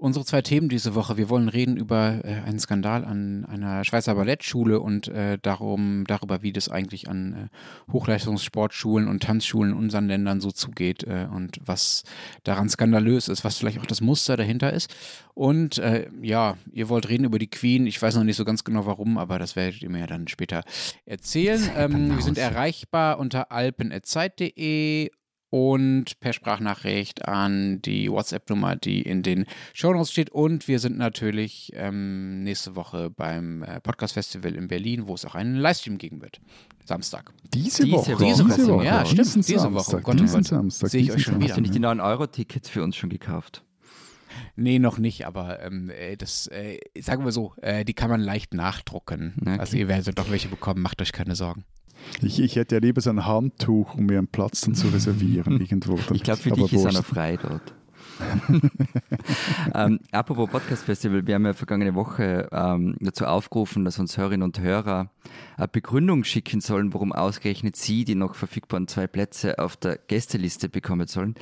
[0.00, 1.18] Unsere zwei Themen diese Woche.
[1.18, 6.40] Wir wollen reden über äh, einen Skandal an einer Schweizer Ballettschule und äh, darum, darüber,
[6.40, 11.58] wie das eigentlich an äh, Hochleistungssportschulen und Tanzschulen in unseren Ländern so zugeht äh, und
[11.66, 12.04] was
[12.44, 14.90] daran skandalös ist, was vielleicht auch das Muster dahinter ist.
[15.34, 17.86] Und äh, ja, ihr wollt reden über die Queen.
[17.86, 20.28] Ich weiß noch nicht so ganz genau warum, aber das werdet ihr mir ja dann
[20.28, 20.62] später
[21.04, 21.60] erzählen.
[21.76, 25.10] Ähm, wir sind erreichbar unter alpen.zeit.de
[25.50, 30.30] und per Sprachnachricht an die WhatsApp-Nummer, die in den Shownotes steht.
[30.30, 35.34] Und wir sind natürlich ähm, nächste Woche beim äh, Podcast-Festival in Berlin, wo es auch
[35.34, 36.40] einen Livestream geben wird.
[36.84, 37.32] Samstag.
[37.52, 38.12] Diese, Diese Woche.
[38.12, 38.24] Woche.
[38.24, 38.84] Diese Diese Woche, Woche.
[38.84, 39.18] ja, stimmt.
[39.26, 39.86] Diesen Diese Samstag.
[39.86, 39.96] Woche.
[39.96, 40.46] Oh Gott, oh diesen Gott.
[40.46, 40.90] Samstag.
[40.90, 41.40] Sehe ich euch schon Samstag.
[41.42, 41.50] wieder.
[41.50, 43.64] Hast du nicht die 9-Euro-Tickets für uns schon gekauft?
[44.54, 48.20] Nee, noch nicht, aber ähm, äh, das, äh, sagen wir so, äh, die kann man
[48.20, 49.34] leicht nachdrucken.
[49.40, 49.56] Okay.
[49.58, 51.64] Also ihr werdet doch welche bekommen, macht euch keine Sorgen.
[52.22, 55.60] Ich, ich hätte ja lieber so ein Handtuch, um mir einen Platz dann zu reservieren
[55.60, 55.98] irgendwo.
[56.12, 57.74] Ich glaube, für Aber dich ist einer frei dort.
[59.74, 64.42] ähm, apropos Podcast Festival, wir haben ja vergangene Woche ähm, dazu aufgerufen, dass uns Hörerinnen
[64.42, 65.10] und Hörer
[65.56, 70.68] eine Begründung schicken sollen, warum ausgerechnet sie die noch verfügbaren zwei Plätze auf der Gästeliste
[70.68, 71.34] bekommen sollen.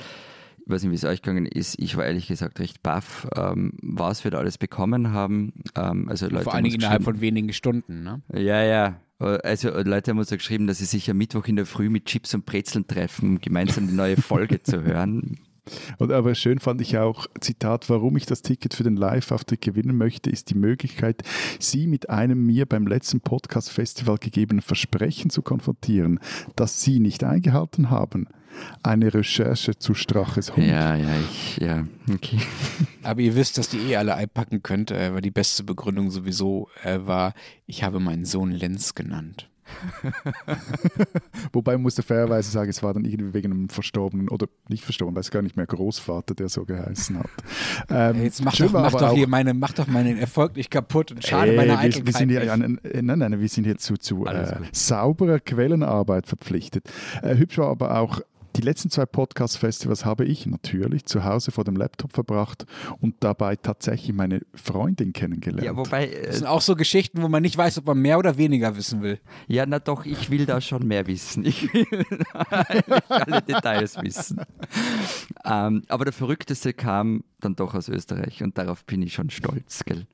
[0.65, 1.79] Ich weiß nicht, wie es euch gegangen ist.
[1.79, 5.53] Ich war ehrlich gesagt recht baff, ähm, was wir da alles bekommen haben.
[5.75, 8.03] Ähm, also Leute Vor allen Dingen innerhalb von wenigen Stunden.
[8.03, 8.21] Ne?
[8.33, 8.99] ja, ja.
[9.19, 12.05] Also Leute haben uns ja geschrieben, dass sie sich am Mittwoch in der Früh mit
[12.05, 15.39] Chips und Brezeln treffen, um gemeinsam die neue Folge zu hören.
[15.97, 19.97] Und aber schön fand ich auch, Zitat, warum ich das Ticket für den Live-Auftritt gewinnen
[19.97, 21.21] möchte, ist die Möglichkeit,
[21.59, 26.19] Sie mit einem mir beim letzten Podcast-Festival gegebenen Versprechen zu konfrontieren,
[26.55, 28.27] das Sie nicht eingehalten haben.
[28.83, 30.65] Eine Recherche zu Straches Hund.
[30.65, 32.39] Ja, ja, ich, ja, okay.
[33.03, 36.69] Aber ihr wisst, dass die eh alle einpacken könnt, äh, weil die beste Begründung sowieso
[36.83, 37.33] äh, war,
[37.65, 39.49] ich habe meinen Sohn Lenz genannt.
[41.53, 45.15] Wobei man musste fairerweise sagen, es war dann irgendwie wegen einem verstorbenen, oder nicht verstorben,
[45.15, 47.29] weiß gar nicht mehr, Großvater, der so geheißen hat.
[47.91, 51.25] Ähm, Jetzt mach doch, mach doch hier meine, mach doch meinen Erfolg nicht kaputt und
[51.25, 52.05] schade Ey, meine wir, Eitelkeit.
[52.05, 52.49] wir sind hier nicht.
[52.49, 56.89] an, äh, nein, nein, wir sind hier zu, zu äh, sauberer Quellenarbeit verpflichtet.
[57.21, 58.21] Äh, hübsch war aber auch,
[58.55, 62.65] die letzten zwei Podcast-Festivals habe ich natürlich zu Hause vor dem Laptop verbracht
[62.99, 65.63] und dabei tatsächlich meine Freundin kennengelernt.
[65.63, 68.17] Ja, wobei, Das äh, sind auch so Geschichten, wo man nicht weiß, ob man mehr
[68.17, 69.19] oder weniger wissen will.
[69.47, 71.45] ja, na doch, ich will da schon mehr wissen.
[71.45, 71.85] Ich will
[73.09, 74.41] alle Details wissen.
[75.45, 79.83] Ähm, aber der Verrückteste kam dann doch aus Österreich und darauf bin ich schon stolz,
[79.85, 80.05] gell?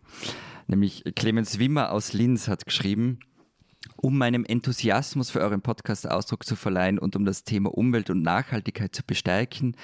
[0.68, 3.20] Nämlich Clemens Wimmer aus Linz hat geschrieben,
[3.98, 8.22] um meinem Enthusiasmus für euren Podcast Ausdruck zu verleihen und um das Thema Umwelt und
[8.22, 9.76] Nachhaltigkeit zu bestärken,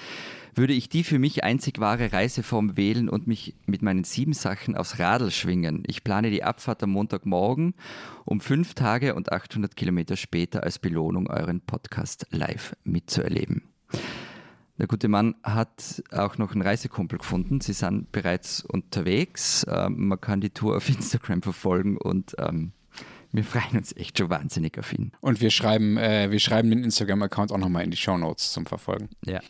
[0.54, 4.76] würde ich die für mich einzig wahre Reiseform wählen und mich mit meinen sieben Sachen
[4.76, 5.82] aufs Radl schwingen.
[5.86, 7.74] Ich plane die Abfahrt am Montagmorgen
[8.24, 13.62] um fünf Tage und 800 Kilometer später als Belohnung euren Podcast live mitzuerleben.
[14.78, 17.60] Der gute Mann hat auch noch einen Reisekumpel gefunden.
[17.60, 19.66] Sie sind bereits unterwegs.
[19.68, 22.72] Ähm, man kann die Tour auf Instagram verfolgen und ähm,
[23.32, 25.12] wir freuen uns echt schon wahnsinnig auf ihn.
[25.20, 29.08] Und wir schreiben, äh, wir schreiben den Instagram-Account auch nochmal in die Shownotes zum Verfolgen.
[29.24, 29.40] Ja.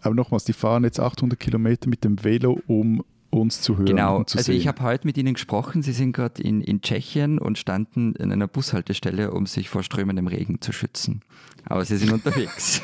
[0.00, 4.18] Aber nochmals, die fahren jetzt 800 Kilometer mit dem Velo, um uns zu hören Genau,
[4.18, 4.60] und zu also sehen.
[4.60, 5.82] ich habe heute mit Ihnen gesprochen.
[5.82, 10.26] Sie sind gerade in, in Tschechien und standen in einer Bushaltestelle, um sich vor strömendem
[10.26, 11.22] Regen zu schützen.
[11.64, 12.82] Aber Sie sind unterwegs.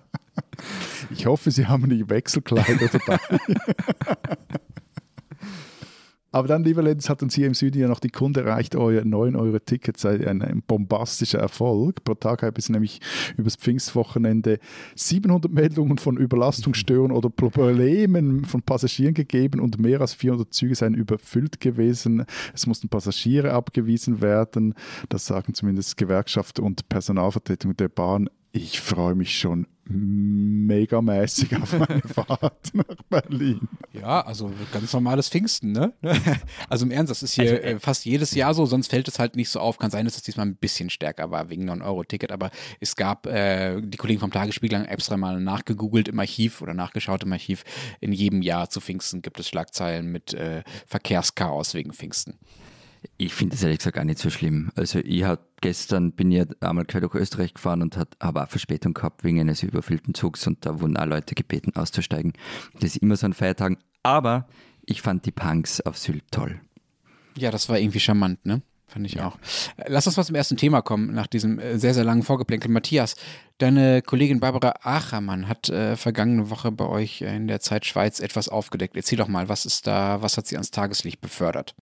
[1.10, 3.18] ich hoffe, Sie haben die Wechselkleider dabei.
[6.32, 9.04] Aber dann, lieber Lenz, hat uns hier im Süden ja noch die Kunde erreicht, euer
[9.04, 12.04] 9 Euro Ticket sei ein, ein bombastischer Erfolg.
[12.04, 13.00] Pro Tag habe es nämlich
[13.36, 14.60] übers Pfingstwochenende
[14.94, 20.94] 700 Meldungen von Überlastungsstörungen oder Problemen von Passagieren gegeben und mehr als 400 Züge seien
[20.94, 22.24] überfüllt gewesen.
[22.54, 24.74] Es mussten Passagiere abgewiesen werden.
[25.08, 28.30] Das sagen zumindest Gewerkschaft und Personalvertretung der Bahn.
[28.52, 33.68] Ich freue mich schon megamäßig auf meine Fahrt nach Berlin.
[33.92, 35.92] Ja, also ganz normales Pfingsten, ne?
[36.68, 39.36] Also im Ernst, das ist hier äh, fast jedes Jahr so, sonst fällt es halt
[39.36, 39.78] nicht so auf.
[39.78, 43.80] Kann sein, dass es diesmal ein bisschen stärker war wegen 9-Euro-Ticket, aber es gab, äh,
[43.80, 47.64] die Kollegen vom Tagesspiegel haben extra mal nachgegoogelt im Archiv oder nachgeschaut im Archiv.
[48.00, 52.38] In jedem Jahr zu Pfingsten gibt es Schlagzeilen mit äh, Verkehrschaos wegen Pfingsten.
[53.16, 54.70] Ich finde das ehrlich gesagt gar nicht so schlimm.
[54.74, 58.94] Also ich hab gestern bin ich einmal quer durch Österreich gefahren und habe auch Verspätung
[58.94, 62.32] gehabt wegen eines überfüllten Zugs und da wurden auch Leute gebeten auszusteigen.
[62.74, 63.78] Das ist immer so an Feiertagen.
[64.02, 64.48] Aber
[64.84, 66.60] ich fand die Punks auf Sylt toll.
[67.36, 68.62] Ja, das war irgendwie charmant, ne?
[68.86, 69.28] Fand ich ja.
[69.28, 69.38] auch.
[69.86, 72.70] Lass uns mal zum ersten Thema kommen, nach diesem äh, sehr, sehr langen Vorgeplänkel.
[72.70, 73.14] Matthias,
[73.58, 78.48] deine Kollegin Barbara Achermann hat äh, vergangene Woche bei euch in der Zeit Schweiz etwas
[78.48, 78.96] aufgedeckt.
[78.96, 81.76] Erzähl doch mal, was ist da, was hat sie ans Tageslicht befördert?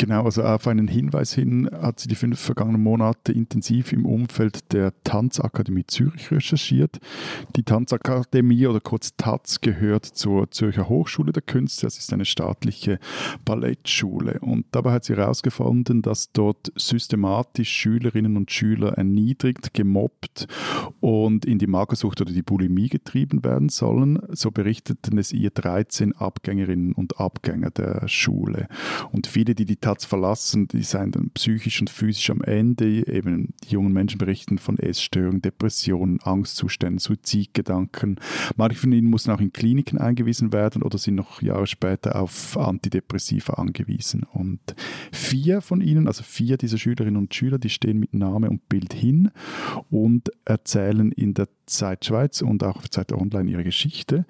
[0.00, 4.72] Genau, also auf einen Hinweis hin hat sie die fünf vergangenen Monate intensiv im Umfeld
[4.72, 7.00] der Tanzakademie Zürich recherchiert.
[7.56, 11.86] Die Tanzakademie oder kurz TAZ gehört zur Zürcher Hochschule der Künste.
[11.86, 13.00] Das ist eine staatliche
[13.44, 14.38] Ballettschule.
[14.38, 20.46] Und dabei hat sie herausgefunden, dass dort systematisch Schülerinnen und Schüler erniedrigt, gemobbt
[21.00, 24.20] und in die Magersucht oder die Bulimie getrieben werden sollen.
[24.30, 28.68] So berichteten es ihr 13 Abgängerinnen und Abgänger der Schule.
[29.10, 33.06] Und viele, die die Taz verlassen, die seien dann psychisch und physisch am Ende.
[33.06, 38.20] Eben die jungen Menschen berichten von Essstörungen, Depressionen, Angstzuständen, Suizidgedanken.
[38.56, 42.58] Manche von ihnen mussten auch in Kliniken eingewiesen werden oder sind noch Jahre später auf
[42.58, 44.24] Antidepressiva angewiesen.
[44.24, 44.60] Und
[45.10, 48.92] vier von ihnen, also vier dieser Schülerinnen und Schüler, die stehen mit Name und Bild
[48.92, 49.30] hin
[49.88, 54.26] und erzählen in der Zeit Schweiz und auch auf Zeit Online ihre Geschichte.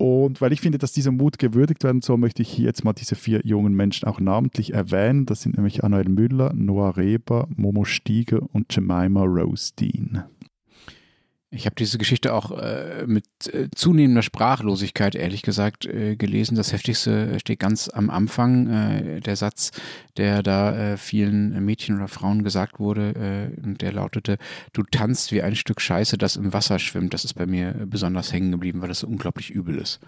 [0.00, 2.94] Und weil ich finde, dass dieser Mut gewürdigt werden soll, möchte ich hier jetzt mal
[2.94, 5.26] diese vier jungen Menschen auch namentlich erwähnen.
[5.26, 10.24] Das sind nämlich Anuel Müller, Noah Reber, Momo Stieger und Jemima Rose Dean.
[11.52, 16.54] Ich habe diese Geschichte auch äh, mit äh, zunehmender Sprachlosigkeit, ehrlich gesagt, äh, gelesen.
[16.54, 18.68] Das Heftigste steht ganz am Anfang.
[18.68, 19.72] Äh, der Satz,
[20.16, 24.38] der da äh, vielen Mädchen oder Frauen gesagt wurde, äh, und der lautete,
[24.72, 27.14] du tanzt wie ein Stück Scheiße, das im Wasser schwimmt.
[27.14, 29.98] Das ist bei mir besonders hängen geblieben, weil das so unglaublich übel ist.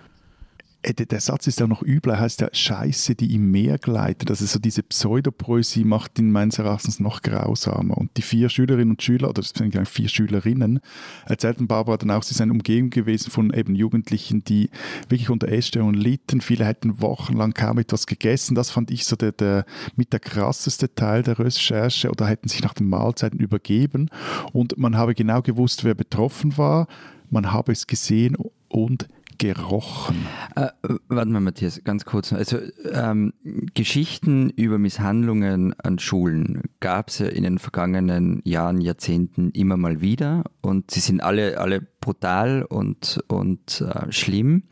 [0.83, 4.31] Äh, der Satz ist ja noch übler, heißt ja Scheiße, die im Meer gleitet.
[4.31, 7.97] Also so diese Pseudopoesie macht ihn meines Erachtens noch grausamer.
[7.97, 10.81] Und die vier Schülerinnen und Schüler, oder es sind vier Schülerinnen,
[11.27, 14.71] erzählten Barbara dann auch, sie seien Umgebung gewesen von eben Jugendlichen, die
[15.09, 16.41] wirklich unter Essstörungen litten.
[16.41, 18.55] Viele hätten wochenlang kaum etwas gegessen.
[18.55, 19.65] Das fand ich so der, der
[19.97, 24.09] mit der krasseste Teil der Recherche oder hätten sich nach den Mahlzeiten übergeben.
[24.53, 26.89] Und man habe genau gewusst, wer betroffen war.
[27.31, 28.37] Man habe es gesehen
[28.69, 29.09] und
[29.39, 30.27] gerochen?
[30.57, 30.69] Äh,
[31.09, 32.33] warte mal, Matthias, ganz kurz.
[32.33, 32.59] Also
[32.91, 33.33] ähm,
[33.75, 40.01] Geschichten über Misshandlungen an Schulen gab es ja in den vergangenen Jahren, Jahrzehnten immer mal
[40.01, 44.65] wieder und sie sind alle, alle brutal und, und äh, schlimm.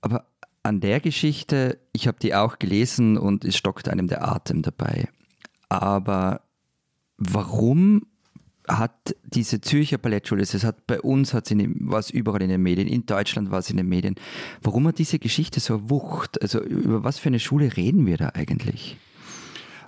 [0.00, 0.26] Aber
[0.62, 5.08] an der Geschichte, ich habe die auch gelesen und es stockt einem der Atem dabei.
[5.68, 6.42] Aber
[7.18, 8.06] warum
[8.68, 12.88] hat diese Zürcher Ballettschule, es hat bei uns hat sie was überall in den Medien,
[12.88, 14.16] in Deutschland war sie in den Medien.
[14.62, 16.40] Warum hat diese Geschichte so wucht?
[16.42, 18.96] Also über was für eine Schule reden wir da eigentlich?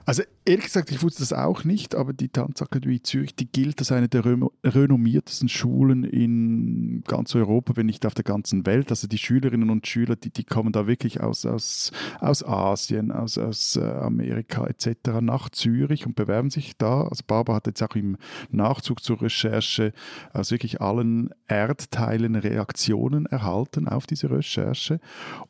[0.09, 3.93] Also ehrlich gesagt, ich wusste das auch nicht, aber die Tanzakademie Zürich, die gilt als
[3.93, 8.89] eine der renommiertesten Schulen in ganz Europa, wenn nicht auf der ganzen Welt.
[8.89, 13.37] Also die Schülerinnen und Schüler, die, die kommen da wirklich aus, aus, aus Asien, aus,
[13.37, 15.21] aus äh, Amerika etc.
[15.21, 17.03] nach Zürich und bewerben sich da.
[17.03, 18.17] Also Barbara hat jetzt auch im
[18.51, 19.93] Nachzug zur Recherche
[20.33, 25.01] aus wirklich allen Erdteilen Reaktionen erhalten auf diese Recherche.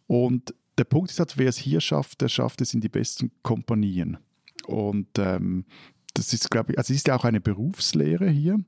[0.09, 3.31] Und der Punkt ist halt, wer es hier schafft, der schafft es in die besten
[3.45, 4.19] Kompanien.
[4.69, 5.65] Und ähm,
[6.15, 8.61] das ist, glaube ich, also es ist ja auch eine Berufslehre hier.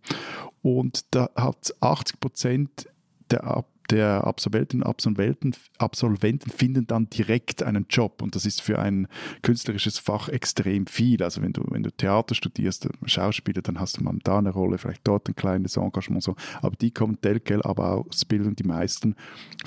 [0.63, 2.89] Und da hat 80 Prozent
[3.31, 8.23] der, der Absolventinnen und Absolventen, Absolventen finden dann direkt einen Job.
[8.23, 9.09] Und das ist für ein
[9.43, 11.23] künstlerisches Fach extrem viel.
[11.23, 14.79] Also wenn du, wenn du Theater studierst, Schauspieler, dann hast du mal da eine Rolle,
[14.79, 16.23] vielleicht dort ein kleines Engagement.
[16.23, 16.37] So.
[16.63, 19.17] Aber die kommen telkel, aber auch Ausbildung, die meisten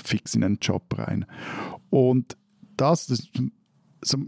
[0.02, 1.26] fix in einen Job rein.
[1.90, 2.36] Und
[2.76, 3.28] das, das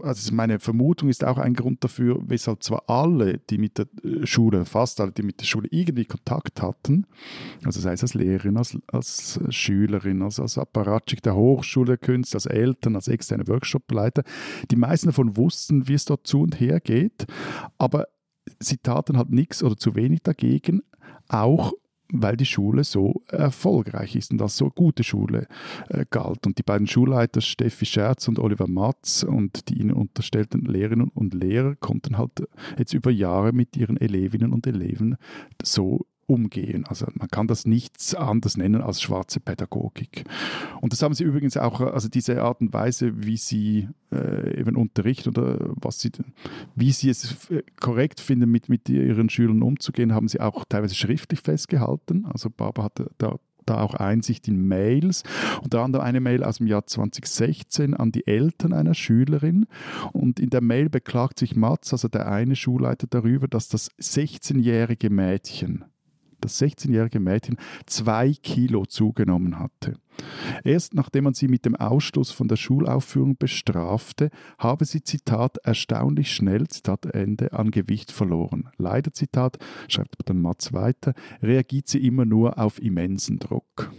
[0.01, 4.25] also meine Vermutung ist auch ein Grund dafür, weshalb zwar alle, die mit der äh,
[4.25, 7.05] Schule, fast alle, die mit der Schule irgendwie Kontakt hatten,
[7.63, 12.45] also sei es als Lehrerin, als, als Schülerin, als, als Apparatschik der Hochschule Künste, als
[12.45, 14.23] Eltern, als externe Workshopleiter,
[14.71, 17.25] die meisten davon wussten, wie es dort zu und her geht,
[17.77, 18.07] aber
[18.59, 20.81] sie taten halt nichts oder zu wenig dagegen,
[21.29, 21.73] auch
[22.11, 25.47] weil die Schule so erfolgreich ist und als so gute Schule
[25.89, 26.45] äh, galt.
[26.45, 31.33] Und die beiden Schulleiter Steffi Scherz und Oliver Matz und die ihnen unterstellten Lehrerinnen und
[31.33, 32.43] Lehrer konnten halt
[32.77, 35.17] jetzt über Jahre mit ihren Elevinnen und Eleven
[35.63, 36.85] so umgehen.
[36.85, 40.25] Also man kann das nichts anderes nennen als schwarze Pädagogik.
[40.81, 44.75] Und das haben sie übrigens auch, also diese Art und Weise, wie sie äh, eben
[44.75, 46.11] unterrichten oder was sie,
[46.75, 50.95] wie sie es äh, korrekt finden, mit, mit ihren Schülern umzugehen, haben sie auch teilweise
[50.95, 52.25] schriftlich festgehalten.
[52.25, 55.23] Also Barbara hatte da da auch Einsicht in Mails.
[55.61, 59.67] Unter anderem eine Mail aus dem Jahr 2016 an die Eltern einer Schülerin.
[60.13, 65.09] Und in der Mail beklagt sich Mats, also der eine Schulleiter, darüber, dass das 16-jährige
[65.09, 65.85] Mädchen,
[66.47, 69.95] das 16-jährige Mädchen zwei Kilo zugenommen hatte.
[70.63, 76.33] Erst nachdem man sie mit dem Ausschluss von der Schulaufführung bestrafte, habe sie, Zitat, erstaunlich
[76.33, 78.69] schnell, Zitat Ende, an Gewicht verloren.
[78.77, 83.91] Leider, Zitat, schreibt dann Mats weiter, reagiert sie immer nur auf immensen Druck.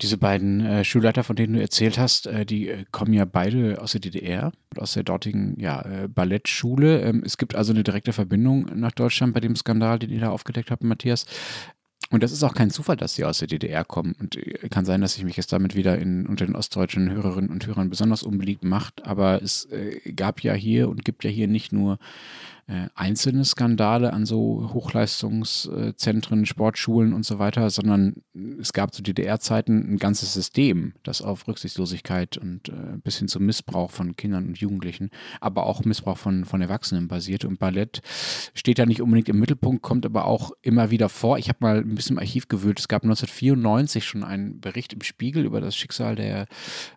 [0.00, 3.80] Diese beiden äh, Schulleiter, von denen du erzählt hast, äh, die äh, kommen ja beide
[3.80, 7.00] aus der DDR, aus der dortigen ja, äh, Ballettschule.
[7.02, 10.30] Ähm, es gibt also eine direkte Verbindung nach Deutschland bei dem Skandal, den ihr da
[10.30, 11.26] aufgedeckt habt, Matthias.
[12.10, 14.14] Und das ist auch kein Zufall, dass sie aus der DDR kommen.
[14.18, 17.50] Und äh, kann sein, dass ich mich jetzt damit wieder in, unter den ostdeutschen Hörerinnen
[17.50, 19.06] und Hörern besonders unbeliebt macht.
[19.06, 21.98] Aber es äh, gab ja hier und gibt ja hier nicht nur
[22.66, 28.22] äh, einzelne Skandale an so Hochleistungszentren, Sportschulen und so weiter, sondern
[28.60, 33.46] es gab zu DDR-Zeiten ein ganzes System, das auf Rücksichtslosigkeit und äh, bis hin zum
[33.46, 37.48] Missbrauch von Kindern und Jugendlichen, aber auch Missbrauch von, von Erwachsenen basierte.
[37.48, 38.00] Und Ballett
[38.54, 41.38] steht ja nicht unbedingt im Mittelpunkt, kommt aber auch immer wieder vor.
[41.38, 42.80] Ich habe mal ein bisschen im Archiv gewühlt.
[42.80, 46.46] Es gab 1994 schon einen Bericht im Spiegel über das Schicksal der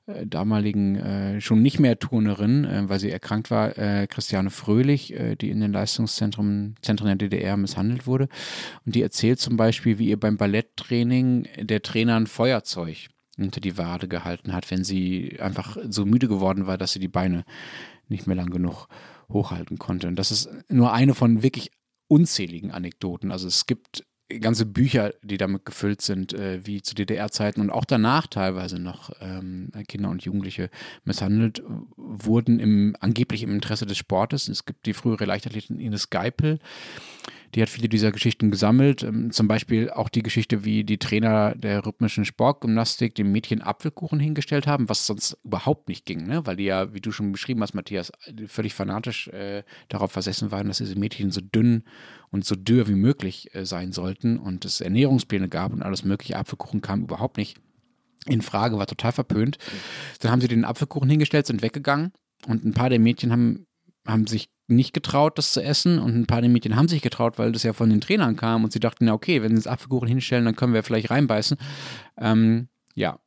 [0.05, 3.67] äh, damaligen äh, schon nicht mehr Turnerin, äh, weil sie erkrankt war,
[4.07, 8.27] Christiane Fröhlich, die in den Leistungszentren Zentren der DDR misshandelt wurde.
[8.85, 13.77] Und die erzählt zum Beispiel, wie ihr beim Balletttraining der Trainer ein Feuerzeug hinter die
[13.77, 17.45] Wade gehalten hat, wenn sie einfach so müde geworden war, dass sie die Beine
[18.09, 18.87] nicht mehr lang genug
[19.29, 20.07] hochhalten konnte.
[20.07, 21.71] Und das ist nur eine von wirklich
[22.07, 23.31] unzähligen Anekdoten.
[23.31, 27.85] Also es gibt ganze Bücher, die damit gefüllt sind, äh, wie zu DDR-Zeiten und auch
[27.85, 30.69] danach teilweise noch ähm, Kinder und Jugendliche
[31.05, 31.63] misshandelt
[31.95, 34.47] wurden, im, angeblich im Interesse des Sportes.
[34.49, 36.59] Es gibt die frühere Leichtathletin Ines Geipel,
[37.55, 39.03] die hat viele dieser Geschichten gesammelt.
[39.03, 44.19] Ähm, zum Beispiel auch die Geschichte, wie die Trainer der rhythmischen Sportgymnastik dem Mädchen Apfelkuchen
[44.19, 46.45] hingestellt haben, was sonst überhaupt nicht ging, ne?
[46.45, 48.11] weil die ja, wie du schon beschrieben hast, Matthias,
[48.47, 51.83] völlig fanatisch äh, darauf versessen waren, dass diese Mädchen so dünn
[52.29, 56.37] und so dürr wie möglich äh, sein sollten und es Ernährungspläne gab und alles mögliche.
[56.37, 57.57] Apfelkuchen kam überhaupt nicht
[58.25, 59.57] in Frage, war total verpönt.
[60.19, 62.11] Dann haben sie den Apfelkuchen hingestellt, sind weggegangen
[62.47, 63.66] und ein paar der Mädchen haben,
[64.07, 65.99] haben sich nicht getraut, das zu essen.
[65.99, 68.63] Und ein paar der Mädchen haben sich getraut, weil das ja von den Trainern kam.
[68.63, 71.57] Und sie dachten, na okay, wenn sie das Apfelkuchen hinstellen, dann können wir vielleicht reinbeißen.
[72.17, 73.19] Ähm, ja,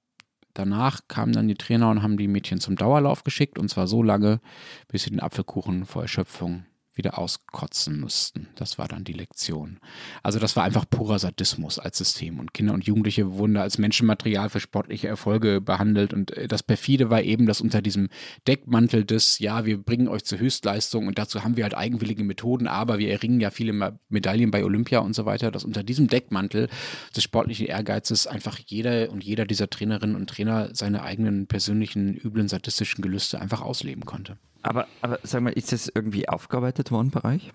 [0.55, 3.59] danach kamen dann die Trainer und haben die Mädchen zum Dauerlauf geschickt.
[3.59, 4.41] Und zwar so lange,
[4.89, 8.49] bis sie den Apfelkuchen vor Erschöpfung wieder auskotzen mussten.
[8.57, 9.79] Das war dann die Lektion.
[10.23, 12.39] Also das war einfach purer Sadismus als System.
[12.39, 16.13] Und Kinder und Jugendliche wurden da als Menschenmaterial für sportliche Erfolge behandelt.
[16.13, 18.09] Und äh, das perfide war eben, dass unter diesem
[18.47, 22.67] Deckmantel des, ja, wir bringen euch zur Höchstleistung und dazu haben wir halt eigenwillige Methoden,
[22.67, 26.69] aber wir erringen ja viele Medaillen bei Olympia und so weiter, dass unter diesem Deckmantel
[27.15, 32.49] des sportlichen Ehrgeizes einfach jeder und jeder dieser Trainerinnen und Trainer seine eigenen persönlichen, üblen,
[32.49, 34.39] sadistischen Gelüste einfach ausleben konnte.
[34.63, 37.53] Aber, aber sag mal, ist das irgendwie aufgearbeitet worden bei euch?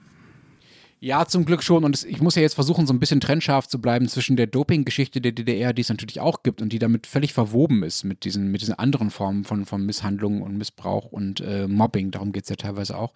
[1.00, 1.84] Ja, zum Glück schon.
[1.84, 5.22] Und ich muss ja jetzt versuchen, so ein bisschen trennscharf zu bleiben zwischen der Doping-Geschichte
[5.22, 8.50] der DDR, die es natürlich auch gibt und die damit völlig verwoben ist mit diesen,
[8.50, 12.12] mit diesen anderen Formen von, von Misshandlungen und Missbrauch und äh, Mobbing.
[12.12, 13.14] Darum geht es ja teilweise auch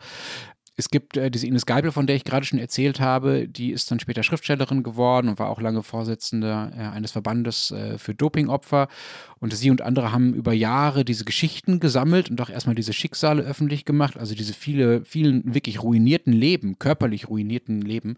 [0.79, 3.91] es gibt äh, diese Ines Geibel, von der ich gerade schon erzählt habe, die ist
[3.91, 8.87] dann später Schriftstellerin geworden und war auch lange Vorsitzende äh, eines Verbandes äh, für Dopingopfer.
[9.39, 13.43] Und sie und andere haben über Jahre diese Geschichten gesammelt und auch erstmal diese Schicksale
[13.43, 18.17] öffentlich gemacht, also diese viele, vielen wirklich ruinierten Leben, körperlich ruinierten Leben,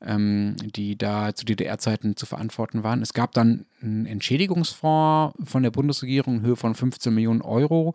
[0.00, 3.02] ähm, die da zu DDR-Zeiten zu verantworten waren.
[3.02, 7.94] Es gab dann einen Entschädigungsfonds von der Bundesregierung in Höhe von 15 Millionen Euro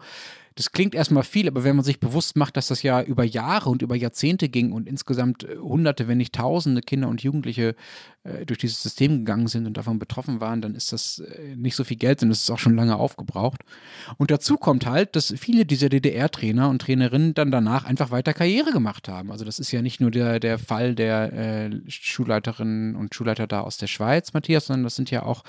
[0.56, 3.70] das klingt erstmal viel, aber wenn man sich bewusst macht, dass das ja über Jahre
[3.70, 7.76] und über Jahrzehnte ging und insgesamt äh, Hunderte, wenn nicht Tausende Kinder und Jugendliche
[8.24, 11.76] äh, durch dieses System gegangen sind und davon betroffen waren, dann ist das äh, nicht
[11.76, 13.62] so viel Geld und es ist auch schon lange aufgebraucht.
[14.18, 18.72] Und dazu kommt halt, dass viele dieser DDR-Trainer und Trainerinnen dann danach einfach weiter Karriere
[18.72, 19.32] gemacht haben.
[19.32, 23.60] Also das ist ja nicht nur der, der Fall der äh, Schulleiterinnen und Schulleiter da
[23.60, 25.44] aus der Schweiz, Matthias, sondern das sind ja auch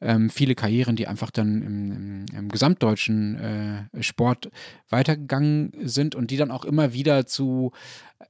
[0.00, 4.47] ähm, viele Karrieren, die einfach dann im, im, im gesamtdeutschen äh, Sport
[4.88, 7.72] weitergegangen sind und die dann auch immer wieder zu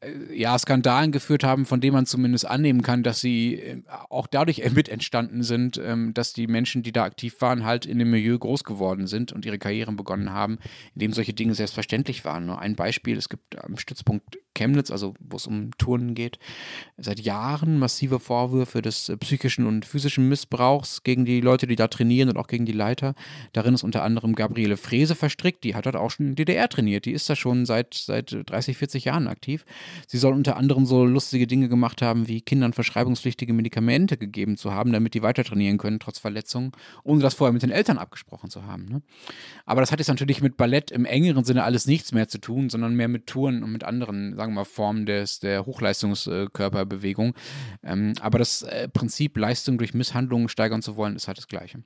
[0.00, 4.26] äh, ja, Skandalen geführt haben, von denen man zumindest annehmen kann, dass sie äh, auch
[4.26, 8.10] dadurch mit entstanden sind, ähm, dass die Menschen, die da aktiv waren, halt in dem
[8.10, 10.58] Milieu groß geworden sind und ihre Karrieren begonnen haben,
[10.94, 12.46] in dem solche Dinge selbstverständlich waren.
[12.46, 16.38] Nur ein Beispiel, es gibt am Stützpunkt Chemnitz, also wo es um Turnen geht,
[16.96, 21.86] seit Jahren massive Vorwürfe des äh, psychischen und physischen Missbrauchs gegen die Leute, die da
[21.86, 23.14] trainieren und auch gegen die Leiter.
[23.52, 27.04] Darin ist unter anderem Gabriele Frese verstrickt, die hat dort auch schon in DDR trainiert,
[27.04, 29.64] die ist da schon seit, seit 30, 40 Jahren aktiv.
[30.06, 34.72] Sie soll unter anderem so lustige Dinge gemacht haben, wie Kindern verschreibungspflichtige Medikamente gegeben zu
[34.72, 36.72] haben, damit die weiter trainieren können, trotz Verletzungen,
[37.04, 38.86] ohne das vorher mit den Eltern abgesprochen zu haben.
[38.86, 39.02] Ne?
[39.64, 42.70] Aber das hat jetzt natürlich mit Ballett im engeren Sinne alles nichts mehr zu tun,
[42.70, 47.34] sondern mehr mit Touren und mit anderen, sagen wir mal, Formen des, der Hochleistungskörperbewegung.
[47.82, 51.82] Ähm, aber das äh, Prinzip, Leistung durch Misshandlungen steigern zu wollen, ist halt das Gleiche.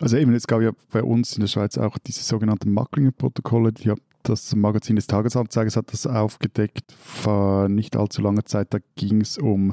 [0.00, 3.92] Also eben, es gab ja bei uns in der Schweiz auch diese sogenannten Macklingen-Protokolle, die
[4.22, 8.74] das Magazin des Tagesanzeigers hat das aufgedeckt vor nicht allzu langer Zeit.
[8.74, 9.72] Da ging es um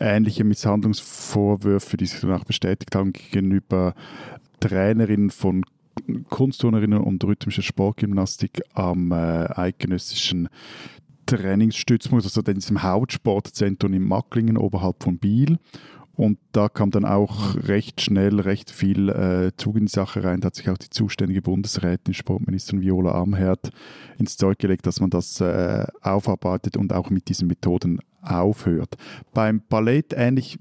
[0.00, 3.94] ähnliche Misshandlungsvorwürfe, die sich danach bestätigt haben gegenüber
[4.60, 5.64] Trainerinnen von
[6.28, 10.48] Kunstturnerinnen und rhythmischer Sportgymnastik am äh, eidgenössischen
[11.28, 15.58] Trainingsstützpunkt, also diesem Hautsportzentrum in Macklingen oberhalb von Biel.
[16.14, 20.40] Und da kam dann auch recht schnell recht viel äh, Zug in die Sache rein.
[20.40, 23.70] Da hat sich auch die zuständige Bundesrätin, Sportministerin Viola Amherd,
[24.18, 28.96] ins Zeug gelegt, dass man das äh, aufarbeitet und auch mit diesen Methoden aufhört.
[29.32, 30.58] Beim Ballett ähnlich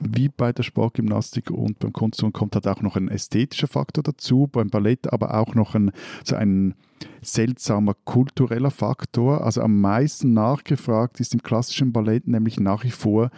[0.00, 4.48] wie bei der Sportgymnastik und beim Kunstturnen kommt halt auch noch ein ästhetischer Faktor dazu,
[4.50, 5.92] beim Ballett aber auch noch ein,
[6.24, 6.74] so ein
[7.22, 9.44] seltsamer kultureller Faktor.
[9.44, 13.30] Also am meisten nachgefragt ist im klassischen Ballett nämlich nach wie vor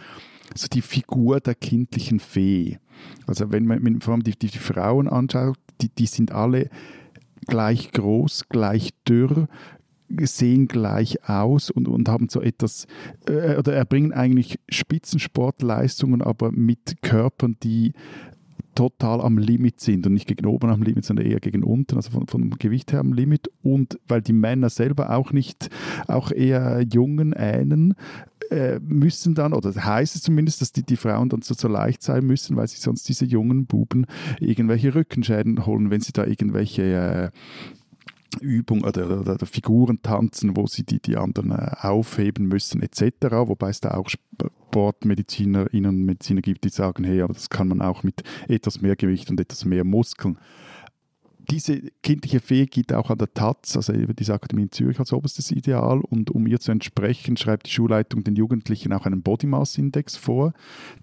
[0.55, 2.79] so die Figur der kindlichen Fee.
[3.25, 6.69] Also wenn man vor allem die, die, die Frauen anschaut, die, die sind alle
[7.47, 9.47] gleich groß, gleich dürr,
[10.23, 12.87] sehen gleich aus und, und haben so etwas,
[13.27, 17.93] äh, oder erbringen eigentlich Spitzensportleistungen, aber mit Körpern, die
[18.75, 22.11] total am Limit sind und nicht gegen oben am Limit, sondern eher gegen unten, also
[22.11, 23.49] von, vom Gewicht her am Limit.
[23.61, 25.69] Und weil die Männer selber auch nicht,
[26.07, 27.95] auch eher Jungen ähneln,
[28.49, 32.03] äh, müssen dann, oder heißt es zumindest, dass die, die Frauen dann so, so leicht
[32.03, 34.05] sein müssen, weil sich sonst diese jungen Buben
[34.39, 37.29] irgendwelche Rückenschäden holen, wenn sie da irgendwelche äh,
[38.39, 43.03] Übung oder, oder, oder, Figuren tanzen, wo sie die, die anderen äh, aufheben müssen etc.
[43.31, 47.81] Wobei es da auch Sportmedizinerinnen und Mediziner gibt, die sagen, hey, aber das kann man
[47.81, 50.37] auch mit etwas mehr Gewicht und etwas mehr Muskeln.
[51.49, 55.51] Diese kindliche Fee geht auch an der Taz, also diese Akademie in Zürich als oberstes
[55.51, 59.77] Ideal und um ihr zu entsprechen, schreibt die Schulleitung den Jugendlichen auch einen Body Mass
[59.77, 60.53] Index vor.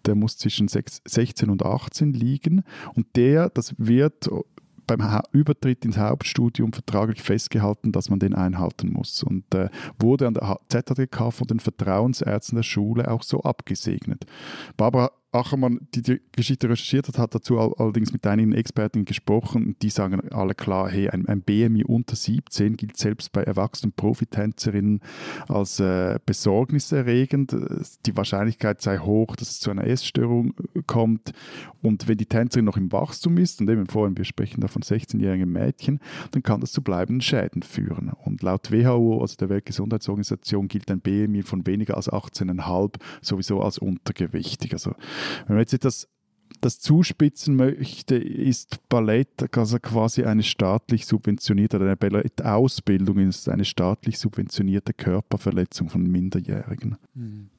[0.06, 2.62] Der muss zwischen 16 und 18 liegen
[2.94, 4.30] und der, das wird
[4.88, 9.68] beim ha Übertritt ins Hauptstudium vertraglich festgehalten, dass man den einhalten muss und äh,
[10.00, 14.26] wurde an der ZHDK von den Vertrauensärzten der Schule auch so abgesegnet.
[14.76, 19.90] Barbara Achermann, die die Geschichte recherchiert hat, hat dazu allerdings mit einigen Experten gesprochen die
[19.90, 25.00] sagen alle klar, hey, ein, ein BMI unter 17 gilt selbst bei erwachsenen Profitänzerinnen
[25.48, 27.54] als äh, besorgniserregend.
[28.06, 31.32] Die Wahrscheinlichkeit sei hoch, dass es zu einer Essstörung äh, kommt
[31.82, 34.82] und wenn die Tänzerin noch im Wachstum ist, und eben vorhin, wir sprechen da von
[34.82, 36.00] 16-jährigen Mädchen,
[36.32, 38.12] dann kann das zu bleibenden Schäden führen.
[38.24, 43.78] Und laut WHO, also der Weltgesundheitsorganisation, gilt ein BMI von weniger als 18,5 sowieso als
[43.78, 44.72] untergewichtig.
[44.72, 44.94] Also
[45.46, 46.08] wenn man jetzt etwas
[46.60, 54.18] das zuspitzen möchte, ist Ballett also quasi eine staatlich subventionierte, eine Ballettausbildung ist eine staatlich
[54.18, 56.96] subventionierte Körperverletzung von Minderjährigen.
[57.14, 57.50] Mhm.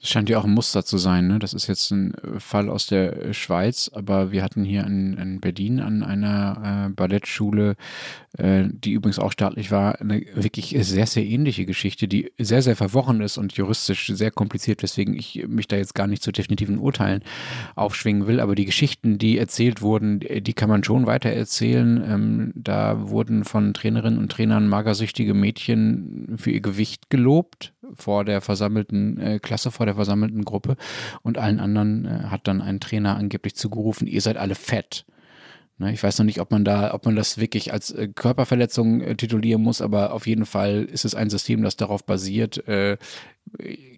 [0.00, 1.26] Das scheint ja auch ein Muster zu sein.
[1.26, 1.38] Ne?
[1.38, 5.14] Das ist jetzt ein äh, Fall aus der äh, Schweiz, aber wir hatten hier in,
[5.18, 7.76] in Berlin an einer äh, Ballettschule,
[8.38, 12.76] äh, die übrigens auch staatlich war, eine wirklich sehr, sehr ähnliche Geschichte, die sehr, sehr
[12.76, 16.78] verworren ist und juristisch sehr kompliziert, weswegen ich mich da jetzt gar nicht zu definitiven
[16.78, 17.22] Urteilen
[17.74, 18.40] aufschwingen will.
[18.40, 22.02] Aber die Geschichten, die erzählt wurden, die kann man schon weiter erzählen.
[22.06, 28.40] Ähm, da wurden von Trainerinnen und Trainern magersüchtige Mädchen für ihr Gewicht gelobt vor der
[28.40, 30.76] versammelten äh, Klasse, vor der versammelten Gruppe
[31.22, 35.04] und allen anderen äh, hat dann ein Trainer angeblich zugerufen, ihr seid alle fett.
[35.80, 39.00] Ne, ich weiß noch nicht, ob man da, ob man das wirklich als äh, Körperverletzung
[39.00, 42.98] äh, titulieren muss, aber auf jeden Fall ist es ein System, das darauf basiert, äh,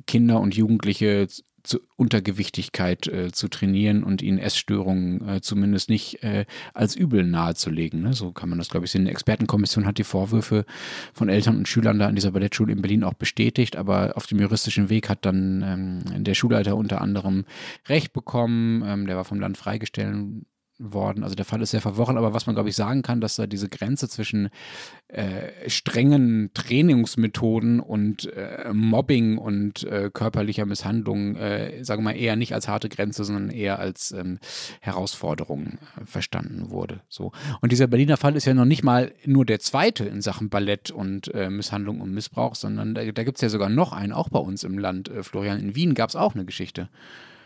[0.07, 1.26] Kinder und Jugendliche
[1.62, 6.44] zu Untergewichtigkeit äh, zu trainieren und ihnen Essstörungen äh, zumindest nicht äh,
[6.75, 8.03] als übel nahezulegen.
[8.03, 8.12] Ne?
[8.14, 9.03] So kann man das, glaube ich, sehen.
[9.03, 10.64] Eine Expertenkommission hat die Vorwürfe
[11.12, 14.40] von Eltern und Schülern da an dieser Ballettschule in Berlin auch bestätigt, aber auf dem
[14.40, 15.62] juristischen Weg hat dann
[16.07, 17.44] ähm, der Schulleiter unter anderem
[17.88, 18.83] Recht bekommen.
[18.87, 20.42] Ähm, der war vom Land freigestellt
[20.83, 21.23] worden.
[21.23, 23.47] Also der Fall ist sehr verworren, aber was man, glaube ich, sagen kann, dass da
[23.47, 24.51] diese Grenze zwischen
[25.09, 32.37] äh, strengen Trainingsmethoden und äh, Mobbing und äh, körperlicher Misshandlung, äh, sagen wir mal, eher
[32.37, 34.38] nicht als harte Grenze, sondern eher als ähm,
[34.81, 37.01] Herausforderung äh, verstanden wurde.
[37.09, 37.33] So.
[37.61, 40.90] Und dieser Berliner Fall ist ja noch nicht mal nur der zweite in Sachen Ballett
[40.90, 44.29] und äh, Misshandlung und Missbrauch, sondern da, da gibt es ja sogar noch einen, auch
[44.29, 45.61] bei uns im Land, Florian.
[45.61, 46.88] In Wien gab es auch eine Geschichte.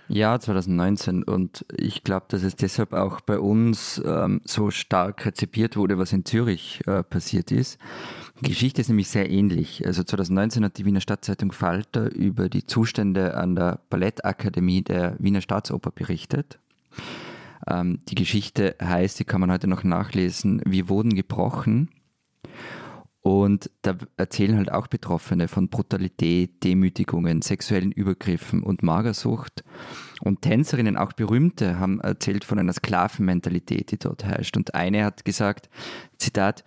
[0.08, 1.22] Ja, 2019.
[1.24, 6.12] Und ich glaube, dass es deshalb auch bei uns ähm, so stark rezipiert wurde, was
[6.12, 7.78] in Zürich äh, passiert ist.
[8.40, 9.84] Die Geschichte ist nämlich sehr ähnlich.
[9.86, 15.40] Also 2019 hat die Wiener Stadtzeitung Falter über die Zustände an der Ballettakademie der Wiener
[15.40, 16.58] Staatsoper berichtet.
[17.66, 21.88] Ähm, die Geschichte heißt, die kann man heute noch nachlesen, wir wurden gebrochen.
[23.26, 29.64] Und da erzählen halt auch Betroffene von Brutalität, Demütigungen, sexuellen Übergriffen und Magersucht.
[30.20, 34.56] Und Tänzerinnen, auch berühmte, haben erzählt von einer Sklavenmentalität, die dort herrscht.
[34.56, 35.68] Und eine hat gesagt,
[36.18, 36.62] Zitat,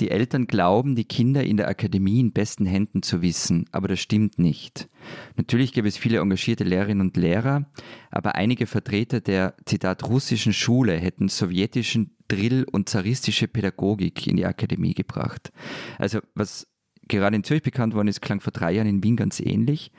[0.00, 4.00] die Eltern glauben, die Kinder in der Akademie in besten Händen zu wissen, aber das
[4.00, 4.88] stimmt nicht.
[5.36, 7.66] Natürlich gäbe es viele engagierte Lehrerinnen und Lehrer,
[8.10, 14.46] aber einige Vertreter der, Zitat, russischen Schule hätten sowjetischen Drill und zaristische Pädagogik in die
[14.46, 15.52] Akademie gebracht.
[15.98, 16.66] Also was
[17.08, 19.92] gerade in Zürich bekannt worden ist, klang vor drei Jahren in Wien ganz ähnlich.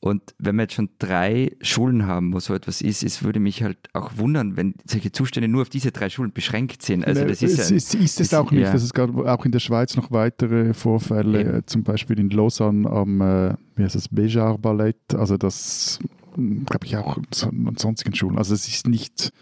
[0.00, 3.64] Und wenn wir jetzt schon drei Schulen haben, wo so etwas ist, es würde mich
[3.64, 7.04] halt auch wundern, wenn solche Zustände nur auf diese drei Schulen beschränkt sind.
[7.04, 8.62] Also das ist, es, ja, ist, ist es auch nicht.
[8.62, 8.74] Ja.
[8.74, 11.66] Es gab auch in der Schweiz noch weitere Vorfälle, Eben.
[11.66, 15.14] zum Beispiel in Lausanne am äh, wie heißt das, Bejar Ballett.
[15.14, 15.98] Also das
[16.36, 18.38] glaube ich auch an sonstigen Schulen.
[18.38, 19.32] Also es ist nicht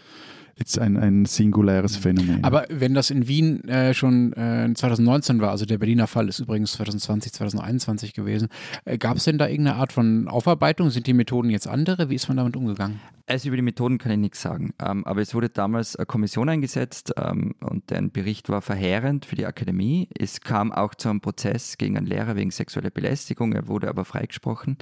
[0.59, 2.43] jetzt ein, ein singuläres Phänomen.
[2.43, 6.39] Aber wenn das in Wien äh, schon äh, 2019 war, also der Berliner Fall ist
[6.39, 8.49] übrigens 2020, 2021 gewesen,
[8.85, 10.89] äh, gab es denn da irgendeine Art von Aufarbeitung?
[10.89, 12.09] Sind die Methoden jetzt andere?
[12.09, 12.99] Wie ist man damit umgegangen?
[13.27, 14.73] Also über die Methoden kann ich nichts sagen.
[14.79, 19.35] Ähm, aber es wurde damals eine Kommission eingesetzt ähm, und deren Bericht war verheerend für
[19.35, 20.07] die Akademie.
[20.17, 24.05] Es kam auch zu einem Prozess gegen einen Lehrer wegen sexueller Belästigung, er wurde aber
[24.05, 24.77] freigesprochen.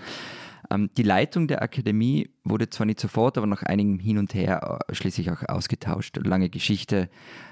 [0.76, 4.80] Ähm, die Leitung der Akademie wurde zwar nicht sofort, aber nach einigem Hin und Her
[4.88, 6.18] äh, schließlich auch ausgetauscht.
[6.24, 7.10] Lange Geschichte.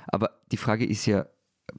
[0.07, 1.25] Aber die Frage ist ja,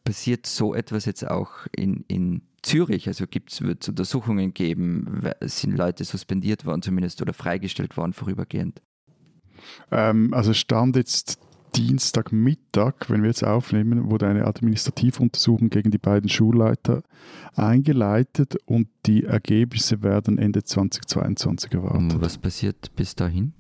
[0.03, 3.07] passiert so etwas jetzt auch in, in Zürich?
[3.07, 5.23] Also wird es Untersuchungen geben?
[5.43, 8.81] Sind Leute suspendiert worden zumindest oder freigestellt worden vorübergehend?
[9.91, 11.39] Ähm, also Stand jetzt
[11.77, 17.03] Dienstagmittag, wenn wir jetzt aufnehmen, wurde eine Administrativuntersuchung gegen die beiden Schulleiter
[17.55, 22.21] eingeleitet und die Ergebnisse werden Ende 2022 erwartet.
[22.21, 23.53] Was passiert bis dahin?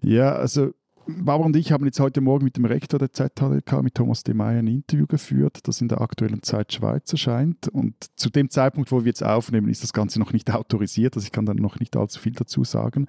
[0.00, 0.72] Ja, also
[1.06, 4.34] Barbara und ich haben jetzt heute Morgen mit dem Rektor der ZHDK, mit Thomas de
[4.34, 7.66] Meyer, ein Interview geführt, das in der aktuellen Zeit Schweiz erscheint.
[7.68, 11.24] Und zu dem Zeitpunkt, wo wir jetzt aufnehmen, ist das Ganze noch nicht autorisiert, also
[11.24, 13.06] ich kann da noch nicht allzu viel dazu sagen.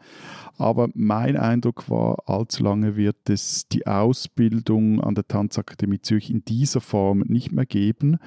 [0.57, 6.43] Aber mein Eindruck war, allzu lange wird es die Ausbildung an der Tanzakademie Zürich in
[6.43, 8.17] dieser Form nicht mehr geben.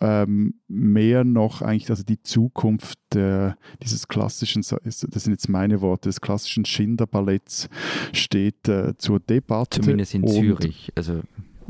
[0.00, 6.08] Ähm, mehr noch eigentlich also die Zukunft der, dieses klassischen, das sind jetzt meine Worte,
[6.08, 7.68] des klassischen Schinderballetts
[8.12, 9.80] steht äh, zur Debatte.
[9.80, 10.92] Zumindest in Zürich.
[10.94, 11.20] Also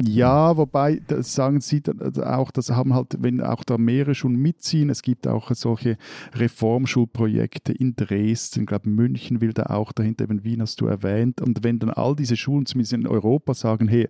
[0.02, 4.36] ja, wobei, das sagen Sie also auch, das haben halt, wenn auch da mehrere Schulen
[4.36, 5.98] mitziehen, es gibt auch solche
[6.34, 11.40] Reformschulprojekte in Dresden, ich glaube München will da auch dahinter, eben Wien hast du erwähnt.
[11.40, 14.08] Und wenn dann all diese Schulen zumindest in Europa sagen, hey,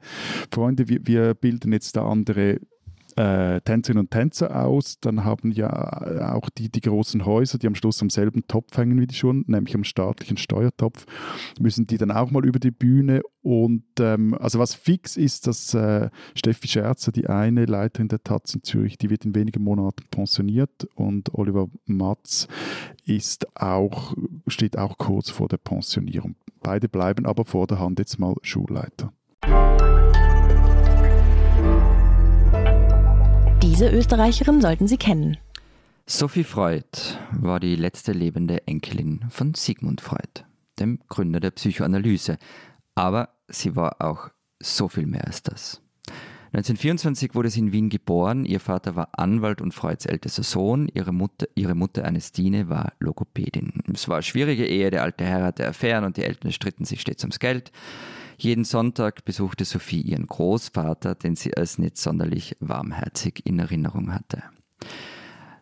[0.51, 2.61] Freunde, wir, wir bilden jetzt da andere
[3.17, 4.99] äh, Tänzerinnen und Tänzer aus.
[5.01, 9.01] Dann haben ja auch die, die großen Häuser, die am Schluss am selben Topf hängen
[9.01, 11.07] wie die Schulen, nämlich am staatlichen Steuertopf,
[11.61, 13.23] müssen die dann auch mal über die Bühne.
[13.43, 18.55] Und ähm, also was fix ist, dass äh, Steffi Scherzer, die eine Leiterin der Taz
[18.55, 22.49] in Zürich, die wird in wenigen Monaten pensioniert und Oliver Matz
[23.05, 24.15] ist auch,
[24.47, 26.37] steht auch kurz vor der Pensionierung.
[26.63, 29.13] Beide bleiben aber vor der Hand jetzt mal Schulleiter.
[33.75, 35.37] Diese Österreicherin sollten Sie kennen.
[36.07, 36.87] Sophie Freud
[37.33, 40.45] war die letzte lebende Enkelin von Sigmund Freud,
[40.79, 42.39] dem Gründer der Psychoanalyse.
[42.95, 44.29] Aber sie war auch
[44.61, 45.83] so viel mehr als das.
[46.53, 48.45] 1924 wurde sie in Wien geboren.
[48.45, 50.89] Ihr Vater war Anwalt und Freuds ältester Sohn.
[50.95, 53.83] Ihre Mutter, ihre Mutter Ernestine war Logopädin.
[53.93, 57.01] Es war eine schwierige Ehe, der alte Herr hatte Affären und die Eltern stritten sich
[57.01, 57.73] stets ums Geld.
[58.45, 64.43] Jeden Sonntag besuchte Sophie ihren Großvater, den sie als nicht sonderlich warmherzig in Erinnerung hatte.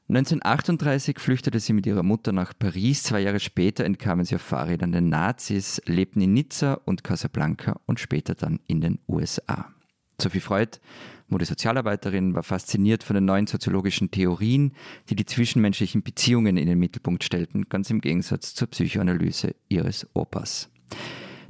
[0.08, 3.04] 1938 flüchtete sie mit ihrer Mutter nach Paris.
[3.04, 8.00] Zwei Jahre später entkamen sie auf Fahrrädern den Nazis, lebten in Nizza und Casablanca und
[8.00, 9.72] später dann in den USA.
[10.20, 10.80] Sophie Freud
[11.28, 14.72] wurde Sozialarbeiterin, war fasziniert von den neuen soziologischen Theorien,
[15.08, 20.68] die die zwischenmenschlichen Beziehungen in den Mittelpunkt stellten, ganz im Gegensatz zur Psychoanalyse ihres Opas.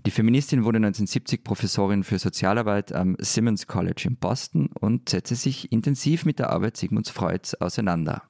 [0.04, 5.70] Die Feministin wurde 1970 Professorin für Sozialarbeit am Simmons College in Boston und setzte sich
[5.70, 8.22] intensiv mit der Arbeit Sigmunds Freuds auseinander.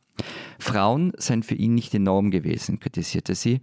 [0.59, 3.63] Frauen seien für ihn nicht die Norm gewesen, kritisierte sie.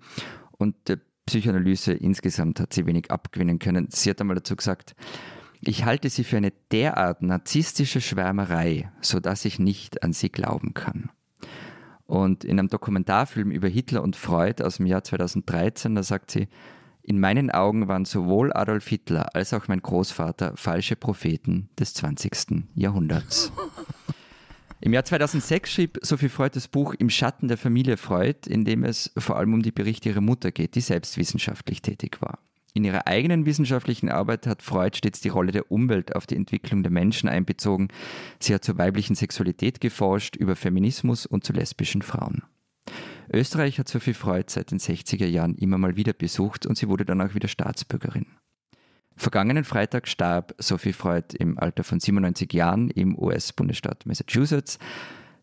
[0.58, 3.89] Und der Psychoanalyse insgesamt hat sie wenig abgewinnen können.
[3.91, 4.95] Sie hat einmal dazu gesagt,
[5.62, 11.12] ich halte sie für eine derart narzisstische Schwärmerei, sodass ich nicht an sie glauben kann.
[12.08, 16.48] Und in einem Dokumentarfilm über Hitler und Freud aus dem Jahr 2013, da sagt sie,
[17.10, 22.65] In meinen Augen waren sowohl Adolf Hitler als auch mein Großvater falsche Propheten des 20.
[22.76, 23.52] Jahrhunderts.
[24.80, 28.84] Im Jahr 2006 schrieb Sophie Freud das Buch Im Schatten der Familie Freud, in dem
[28.84, 32.38] es vor allem um die Berichte ihrer Mutter geht, die selbst wissenschaftlich tätig war.
[32.76, 36.84] In ihrer eigenen wissenschaftlichen Arbeit hat Freud stets die Rolle der Umwelt auf die Entwicklung
[36.84, 37.88] der Menschen einbezogen.
[38.39, 42.43] Sie hat zur weiblichen Sexualität geforscht, über Feminismus und zu lesbischen Frauen.
[43.32, 47.06] Österreich hat Sophie Freud seit den 60er Jahren immer mal wieder besucht und sie wurde
[47.06, 48.26] dann auch wieder Staatsbürgerin.
[49.15, 54.80] Vergangenen Freitag starb Sophie Freud im Alter von 97 Jahren im US-Bundesstaat Massachusetts.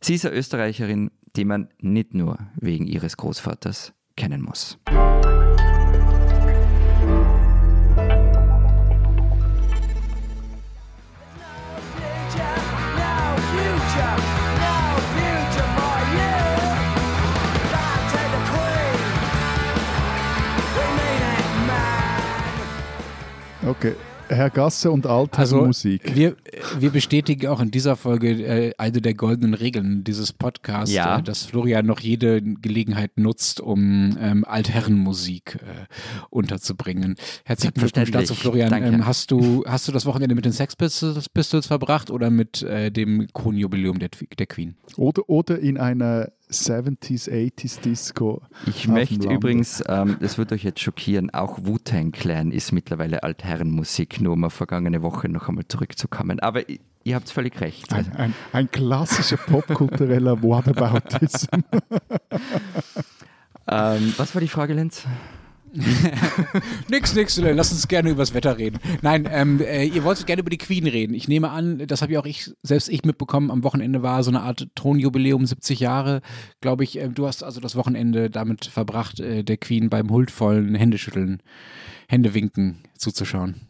[0.00, 4.78] Sie ist eine Österreicherin, die man nicht nur wegen ihres Großvaters kennen muss.
[23.66, 23.94] Okay.
[24.28, 26.16] Herr Gasse und alte Also Musik.
[26.16, 26.34] wir,
[26.80, 31.18] wir bestätigen auch in dieser Folge äh, eine der goldenen Regeln dieses Podcasts, Ja.
[31.18, 35.86] äh, dass Florian noch jede Gelegenheit nutzt, um ähm, Altherrenmusik äh,
[36.30, 37.14] unterzubringen.
[37.44, 38.70] Herzlichen Glückwunsch dazu, Florian.
[38.70, 38.88] Danke.
[38.88, 42.62] Ähm, hast, du, hast du das Wochenende mit den Sex Pistols, Pistols verbracht oder mit
[42.62, 44.74] äh, dem Kronjubiläum der, der Queen?
[44.96, 48.42] Oder, oder in einer 70s, 80s Disco.
[48.66, 54.20] Ich möchte übrigens, ähm, das wird euch jetzt schockieren, auch Wu-Tang Clan ist mittlerweile Altherrenmusik,
[54.20, 56.40] nur um auf vergangene Woche noch einmal zurückzukommen.
[56.40, 57.92] Aber ihr habt völlig recht.
[57.92, 61.60] Ein, ein, ein klassischer popkultureller Whataboutism.
[63.68, 65.04] Ähm, was war die Frage, Lenz?
[66.88, 68.78] Nix, nix, äh, lass uns gerne übers Wetter reden.
[69.02, 71.14] Nein, ähm, äh, ihr wolltet gerne über die Queen reden.
[71.14, 74.30] Ich nehme an, das habe ja auch ich, selbst ich mitbekommen, am Wochenende war so
[74.30, 76.22] eine Art Thronjubiläum, 70 Jahre,
[76.60, 76.98] glaube ich.
[76.98, 81.42] Ähm, du hast also das Wochenende damit verbracht, äh, der Queen beim huldvollen Händeschütteln,
[82.08, 83.66] Händewinken zuzuschauen.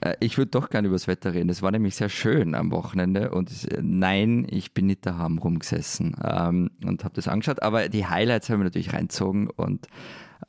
[0.00, 1.50] Äh, ich würde doch gerne über das Wetter reden.
[1.50, 6.16] Es war nämlich sehr schön am Wochenende und äh, nein, ich bin nicht daheim rumgesessen
[6.22, 7.62] ähm, und habe das angeschaut.
[7.62, 9.86] Aber die Highlights haben wir natürlich reinzogen und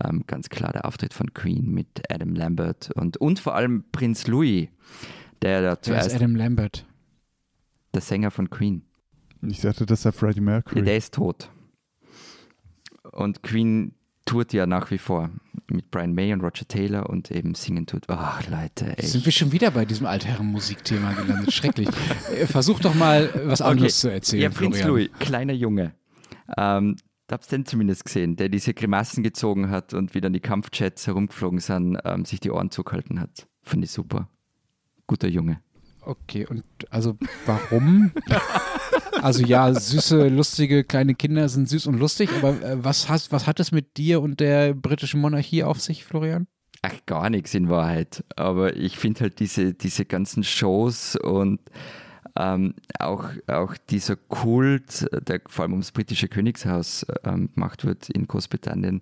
[0.03, 4.27] ähm, ganz klar der Auftritt von Queen mit Adam Lambert und, und vor allem Prinz
[4.27, 4.67] Louis,
[5.41, 6.85] der da Wer ist zuerst Adam Lambert?
[7.93, 8.83] der Sänger von Queen.
[9.41, 10.83] Ich dachte, das sei Freddie Mercury.
[10.83, 11.49] Der ist tot.
[13.11, 13.93] Und Queen
[14.25, 15.29] tourt ja nach wie vor
[15.69, 18.05] mit Brian May und Roger Taylor und eben singen tut.
[18.07, 19.05] Ach Leute, ey.
[19.05, 21.53] Sind wir schon wieder bei diesem Altherrenmusikthema gelandet?
[21.53, 21.89] Schrecklich.
[22.33, 25.09] Äh, Versuch doch mal, was anderes zu erzählen, Ja, Prinz Florian.
[25.09, 25.93] Louis, kleiner Junge.
[26.57, 26.95] Ähm,
[27.31, 31.59] hab's den zumindest gesehen, der diese Grimassen gezogen hat und wie dann die Kampfjets herumgeflogen
[31.59, 33.47] sind, ähm, sich die Ohren zugehalten hat.
[33.63, 34.29] Fand ich super.
[35.07, 35.61] Guter Junge.
[36.01, 38.11] Okay, und also warum?
[39.21, 43.45] also ja, süße, lustige kleine Kinder sind süß und lustig, aber äh, was, hast, was
[43.45, 46.47] hat es mit dir und der britischen Monarchie auf sich, Florian?
[46.81, 48.23] Ach, gar nichts in Wahrheit.
[48.35, 51.59] Aber ich finde halt diese, diese ganzen Shows und
[52.37, 58.27] ähm, auch, auch dieser Kult, der vor allem ums britische Königshaus ähm, gemacht wird in
[58.27, 59.01] Großbritannien,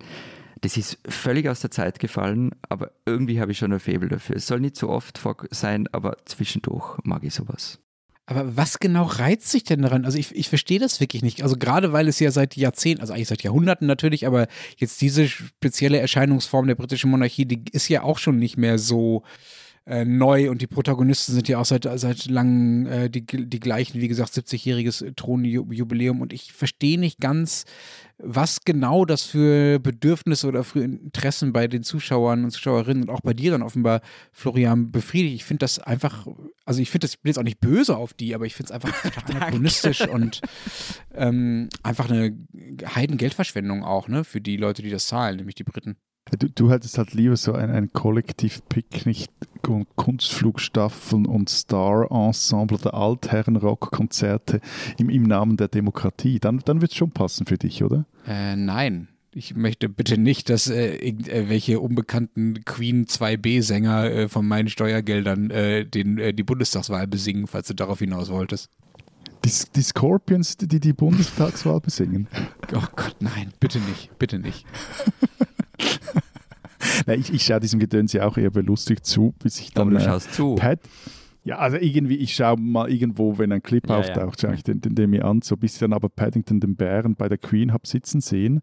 [0.62, 4.38] das ist völlig aus der Zeit gefallen, aber irgendwie habe ich schon ein Faible dafür.
[4.38, 5.20] Es soll nicht so oft
[5.52, 7.80] sein, aber zwischendurch mag ich sowas.
[8.28, 10.04] Aber was genau reizt sich denn daran?
[10.04, 11.44] Also ich, ich verstehe das wirklich nicht.
[11.44, 15.28] Also gerade weil es ja seit Jahrzehnten, also eigentlich seit Jahrhunderten natürlich, aber jetzt diese
[15.28, 19.22] spezielle Erscheinungsform der britischen Monarchie, die ist ja auch schon nicht mehr so
[19.88, 24.02] äh, neu und die Protagonisten sind ja auch seit, seit langem äh, die, die gleichen,
[24.02, 27.66] wie gesagt, 70-jähriges Thronjubiläum und ich verstehe nicht ganz,
[28.18, 33.22] was genau das für Bedürfnisse oder für Interessen bei den Zuschauern und Zuschauerinnen und auch
[33.22, 35.36] bei dir dann offenbar, Florian, befriedigt.
[35.36, 36.26] Ich finde das einfach,
[36.66, 38.74] also ich finde das, ich bin jetzt auch nicht böse auf die, aber ich finde
[38.74, 40.42] es einfach anachronistisch und
[41.14, 42.36] ähm, einfach eine
[42.96, 45.98] Heidengeldverschwendung auch, ne, für die Leute, die das zahlen, nämlich die Briten.
[46.32, 49.30] Du, du hättest halt lieber so ein, ein Kollektiv-Picknick
[49.68, 54.60] und Kunstflugstaffeln und Star-Ensemble oder Altherren-Rock-Konzerte
[54.98, 56.40] im, im Namen der Demokratie.
[56.40, 58.06] Dann, dann wird es schon passen für dich, oder?
[58.28, 59.08] Äh, nein.
[59.38, 65.86] Ich möchte bitte nicht, dass äh, irgendwelche unbekannten Queen 2B-Sänger äh, von meinen Steuergeldern äh,
[65.86, 68.70] den, äh, die Bundestagswahl besingen, falls du darauf hinaus wolltest.
[69.44, 72.28] Die, die Scorpions, die die Bundestagswahl besingen.
[72.74, 74.66] Oh Gott, nein, bitte nicht, bitte nicht.
[77.06, 79.96] Nein, ich, ich schaue diesem Gedöns ja auch eher belustigt zu, bis ich Aber dann.
[79.96, 80.56] du äh, schaust zu.
[80.56, 80.80] Pat,
[81.46, 84.50] ja, also irgendwie, ich schaue mal irgendwo, wenn ein Clip Ja, auftaucht, ja.
[84.50, 87.16] schaue ich den, den, den mir an, so bis ich dann aber Paddington den Bären
[87.16, 88.62] bei der Queen habe sitzen sehen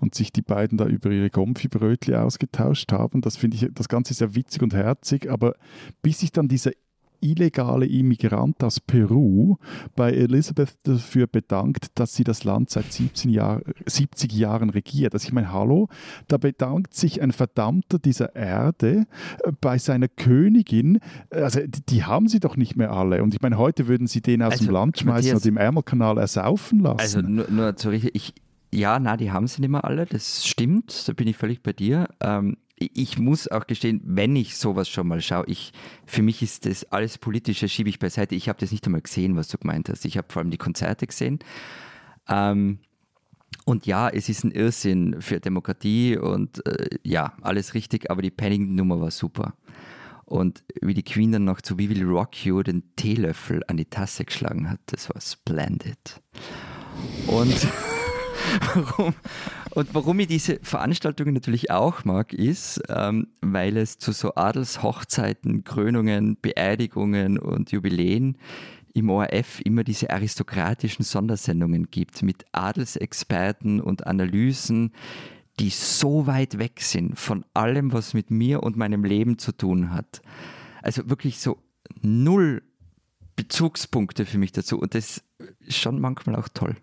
[0.00, 3.22] und sich die beiden da über ihre Gomfi-Brötli ausgetauscht haben.
[3.22, 5.54] Das finde ich, das Ganze sehr witzig und herzig, aber
[6.02, 6.72] bis ich dann diese
[7.20, 9.56] illegale Immigrant aus Peru
[9.96, 15.14] bei Elizabeth dafür bedankt, dass sie das Land seit 17 Jahr, 70 Jahren regiert.
[15.14, 15.88] Also ich meine, hallo,
[16.28, 19.06] da bedankt sich ein Verdammter dieser Erde
[19.42, 21.00] äh, bei seiner Königin.
[21.30, 23.22] Also die, die haben sie doch nicht mehr alle.
[23.22, 25.56] Und ich meine, heute würden sie den aus Also, dem Land schmeißen Matthias- und im
[25.56, 27.00] Ärmelkanal ersaufen lassen.
[27.00, 28.34] Also nur, nur zur Richtung, ich,
[28.72, 31.72] ja, na, die haben sie nicht mehr alle, das stimmt, da bin ich völlig bei
[31.72, 32.08] dir.
[32.20, 35.72] Ähm, ich muss auch gestehen, wenn ich sowas schon mal schaue, ich,
[36.06, 38.34] für mich ist das alles Politische, schiebe ich beiseite.
[38.34, 40.04] Ich habe das nicht einmal gesehen, was du gemeint hast.
[40.04, 41.40] Ich habe vor allem die Konzerte gesehen.
[42.28, 42.78] Ähm,
[43.64, 48.30] und ja, es ist ein Irrsinn für Demokratie und äh, ja, alles richtig, aber die
[48.30, 49.54] Paddington-Nummer war super.
[50.24, 53.86] Und wie die Queen dann noch zu We Will Rock You den Teelöffel an die
[53.86, 56.20] Tasse geschlagen hat, das war splendid.
[57.26, 57.54] Und
[58.74, 59.14] warum,
[59.70, 65.64] und warum ich diese Veranstaltungen natürlich auch mag, ist, ähm, weil es zu so Adelshochzeiten,
[65.64, 68.38] Krönungen, Beerdigungen und Jubiläen
[68.94, 74.92] im ORF immer diese aristokratischen Sondersendungen gibt mit Adelsexperten und Analysen,
[75.60, 79.92] die so weit weg sind von allem, was mit mir und meinem Leben zu tun
[79.92, 80.22] hat.
[80.82, 81.58] Also wirklich so
[82.00, 82.62] null
[83.38, 85.22] Bezugspunkte für mich dazu und das
[85.60, 86.74] ist schon manchmal auch toll.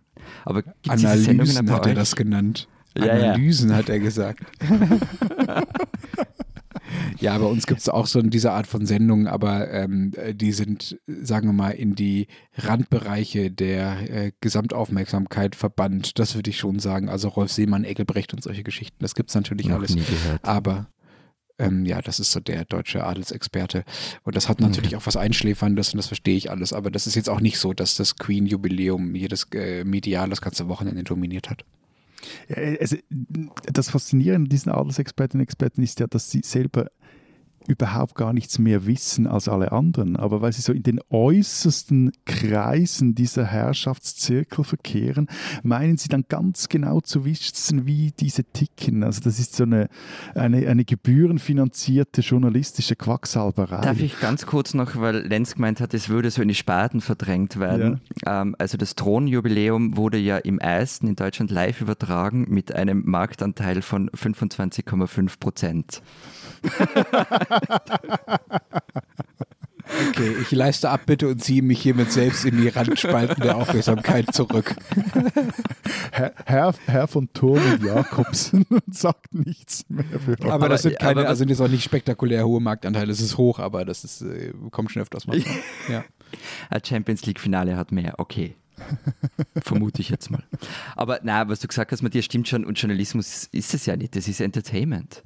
[0.46, 1.96] Aber Analysen hat er euch?
[1.96, 2.70] das genannt.
[2.98, 3.12] Ja, ja.
[3.34, 4.40] Analysen hat er gesagt.
[7.20, 10.98] ja, bei uns gibt es auch so diese Art von Sendungen, aber ähm, die sind,
[11.08, 16.18] sagen wir mal, in die Randbereiche der äh, Gesamtaufmerksamkeit verbannt.
[16.20, 17.10] Das würde ich schon sagen.
[17.10, 18.96] Also Rolf Seemann, Eggelbrecht und solche Geschichten.
[19.00, 19.94] Das gibt es natürlich Noch alles.
[19.94, 20.46] nie gehört.
[20.46, 20.88] Aber
[21.58, 23.86] ähm, ja, das ist so der deutsche Adelsexperte.
[24.24, 26.74] Und das hat natürlich auch was Einschläferndes und das verstehe ich alles.
[26.74, 30.68] Aber das ist jetzt auch nicht so, dass das Queen-Jubiläum jedes äh, Medial das ganze
[30.68, 31.64] Wochenende dominiert hat.
[32.50, 32.98] Ja, also,
[33.72, 36.90] das Faszinierende an diesen Adelsexpertinnen und Experten ist ja, dass sie selber
[37.68, 40.16] überhaupt gar nichts mehr wissen als alle anderen.
[40.16, 45.28] Aber weil sie so in den äußersten Kreisen dieser Herrschaftszirkel verkehren,
[45.64, 49.04] meinen sie dann ganz genau zu wissen, wie diese ticken.
[49.04, 49.90] Also das ist so eine,
[50.34, 53.82] eine, eine gebührenfinanzierte journalistische Quacksalberei.
[53.82, 57.02] Darf ich ganz kurz noch, weil Lenz gemeint hat, es würde so in die Sparten
[57.02, 58.02] verdrängt werden.
[58.26, 63.82] Ähm, also das Thronjubiläum wurde ja im ersten in Deutschland live übertragen mit einem Marktanteil
[63.82, 66.02] von 25,5 Prozent.
[70.10, 74.76] Okay, ich leiste Abbitte und ziehe mich hiermit selbst in die Randspalten der Aufmerksamkeit zurück.
[76.12, 80.98] Herr, Herr, Herr von Thurn und Jakobsen sagt nichts mehr für Aber, Aber- das sind
[81.00, 83.08] keine, aber- also das ist auch nicht spektakulär hohe Marktanteile.
[83.08, 85.40] Das ist hoch, aber das ist, äh, kommt schon öfters mal.
[85.90, 86.04] Ja.
[86.72, 88.56] Ein Champions League-Finale hat mehr, okay.
[89.62, 90.44] Vermute ich jetzt mal.
[90.96, 92.66] Aber na, was du gesagt hast, Matthias, stimmt schon.
[92.66, 94.16] Und Journalismus ist es ja nicht.
[94.16, 95.24] Das ist Entertainment.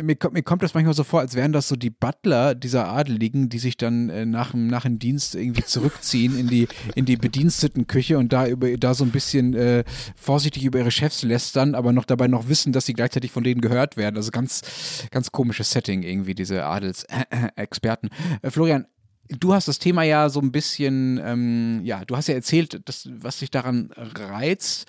[0.00, 2.88] Mir, kommt- mir kommt das manchmal so vor, als wären das so die Butler dieser
[2.88, 7.04] Adeligen, die sich dann äh, nach, dem- nach dem Dienst irgendwie zurückziehen in die, in
[7.04, 9.84] die Bedienstetenküche und da, über, da so ein bisschen äh,
[10.16, 13.60] vorsichtig über ihre Chefs lästern, aber noch dabei noch wissen, dass sie gleichzeitig von denen
[13.60, 14.16] gehört werden.
[14.16, 14.62] Also ganz,
[15.10, 18.08] ganz komisches Setting irgendwie, diese Adelsexperten.
[18.40, 18.86] Äh, Florian,
[19.38, 23.08] Du hast das Thema ja so ein bisschen, ähm, ja, du hast ja erzählt, dass,
[23.10, 24.86] was dich daran reizt.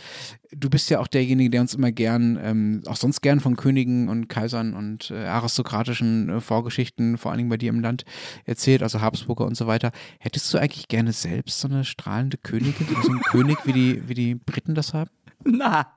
[0.52, 4.10] Du bist ja auch derjenige, der uns immer gern, ähm, auch sonst gern von Königen
[4.10, 8.06] und Kaisern und äh, aristokratischen äh, Vorgeschichten, vor allen Dingen bei dir im Land,
[8.46, 9.92] erzählt, also Habsburger und so weiter.
[10.20, 14.14] Hättest du eigentlich gerne selbst so eine strahlende Königin, so einen König, wie die, wie
[14.14, 15.10] die Briten das haben?
[15.44, 15.88] Na,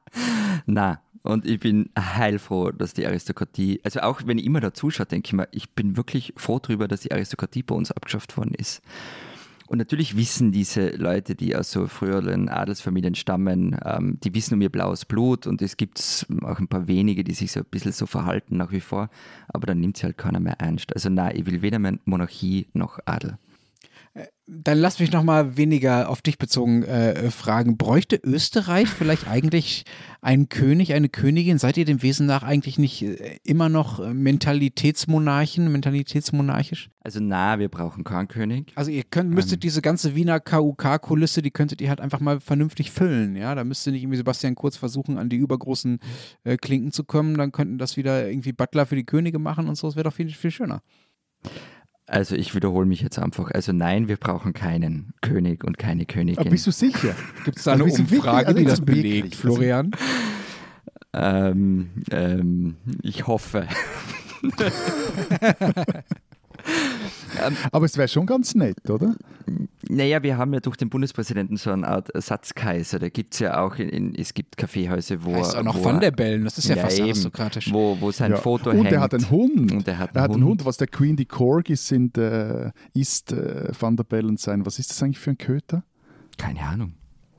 [0.66, 1.00] na.
[1.22, 5.26] Und ich bin heilfroh, dass die Aristokratie, also auch wenn ich immer da zuschaue, denke
[5.28, 8.82] ich mir, ich bin wirklich froh darüber, dass die Aristokratie bei uns abgeschafft worden ist.
[9.68, 14.60] Und natürlich wissen diese Leute, die aus so früheren Adelsfamilien stammen, ähm, die wissen um
[14.60, 17.92] ihr blaues Blut und es gibt auch ein paar wenige, die sich so ein bisschen
[17.92, 19.10] so verhalten nach wie vor,
[19.48, 20.94] aber dann nimmt sie halt keiner mehr ernst.
[20.94, 23.38] Also nein, ich will weder mehr Monarchie noch Adel.
[24.48, 27.76] Dann lass mich nochmal weniger auf dich bezogen äh, fragen.
[27.76, 29.84] Bräuchte Österreich vielleicht eigentlich
[30.20, 31.58] einen König, eine Königin?
[31.58, 36.90] Seid ihr dem Wesen nach eigentlich nicht äh, immer noch äh, Mentalitätsmonarchen, mentalitätsmonarchisch?
[37.00, 38.72] Also na, wir brauchen keinen König.
[38.76, 42.92] Also ihr könnt, müsstet diese ganze Wiener KUK-Kulisse, die könntet ihr halt einfach mal vernünftig
[42.92, 43.54] füllen, ja?
[43.56, 45.98] Da müsste nicht irgendwie Sebastian Kurz versuchen, an die übergroßen
[46.44, 49.76] äh, Klinken zu kommen, dann könnten das wieder irgendwie Butler für die Könige machen und
[49.76, 50.82] so, das wäre doch viel, viel schöner.
[52.08, 53.50] Also ich wiederhole mich jetzt einfach.
[53.50, 56.38] Also nein, wir brauchen keinen König und keine Königin.
[56.38, 57.14] Aber bist du sicher?
[57.44, 59.90] Gibt es da eine Also sind wirklich- Umfrage, also die das wirklich, belegt, also- Florian?
[61.12, 63.66] Ähm, ähm, ich hoffe.
[67.72, 69.14] Aber es wäre schon ganz nett, oder?
[69.88, 72.98] Naja, wir haben ja durch den Bundespräsidenten so eine Art Ersatzkaiser.
[72.98, 75.84] Da gibt es ja auch, in, in, es gibt Kaffeehäuser, wo Heißt auch noch wo
[75.84, 77.72] Van der Bellen, das ist ja, fast eben, aristokratisch.
[77.72, 78.36] Wo, wo sein Ja.
[78.38, 78.92] Foto und hängt.
[78.92, 79.72] er hat einen Hund.
[79.72, 80.60] Und er hat er einen hat einen Hund.
[80.60, 80.64] Hund.
[80.64, 84.66] Was der Queen die Corgis sind, äh, ist äh, Van der Bellen sein.
[84.66, 85.84] Was ist das eigentlich für ein Köter?
[86.36, 86.94] Keine Ahnung.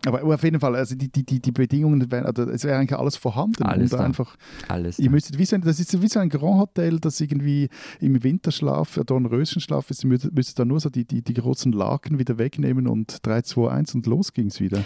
[0.07, 2.97] Aber auf jeden Fall, also die, die, die, die Bedingungen, wären, also es wäre eigentlich
[2.97, 3.63] alles vorhanden.
[3.63, 4.05] Alles und da.
[4.05, 4.35] einfach,
[4.67, 4.97] Alles.
[4.99, 8.23] ihr müsstet wie so, ein- das ist wie so ein Grand Hotel, das irgendwie im
[8.23, 12.19] Winterschlaf, äh, Dornröschenschlaf ist, ihr müsstet, müsstet da nur so die, die, die großen Laken
[12.19, 14.83] wieder wegnehmen und 3, 2, 1 und los ging es wieder.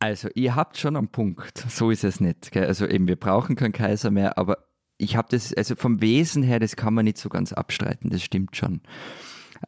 [0.00, 1.64] Also, ihr habt schon einen Punkt.
[1.68, 2.50] So ist es nicht.
[2.52, 2.66] Gell?
[2.66, 4.58] Also eben, wir brauchen keinen Kaiser mehr, aber
[4.98, 8.22] ich habe das, also vom Wesen her, das kann man nicht so ganz abstreiten, das
[8.22, 8.80] stimmt schon.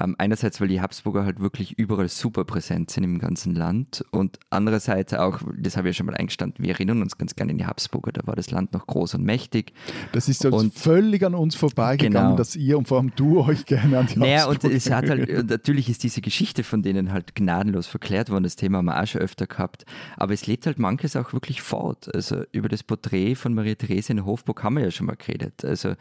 [0.00, 4.38] Ähm, einerseits, weil die Habsburger halt wirklich überall super präsent sind im ganzen Land und
[4.50, 7.58] andererseits auch, das habe ich ja schon mal eingestanden, wir erinnern uns ganz gerne an
[7.58, 9.72] die Habsburger, da war das Land noch groß und mächtig.
[10.12, 12.36] Das ist Und- völlig an uns vorbeigegangen, Genau.
[12.36, 15.08] dass ihr und vor allem du euch gerne an die Naja, und Habsburger es hat
[15.08, 18.44] halt, und natürlich ist diese Geschichte von denen halt gnadenlos verklärt worden.
[18.44, 19.84] Das Thema haben wir auch schon öfter gehabt.
[20.16, 22.14] Aber es lebt halt manches auch wirklich fort.
[22.14, 25.64] Also über das Porträt von Maria Therese in Hofburg haben wir ja schon mal geredet.
[25.64, 25.94] Also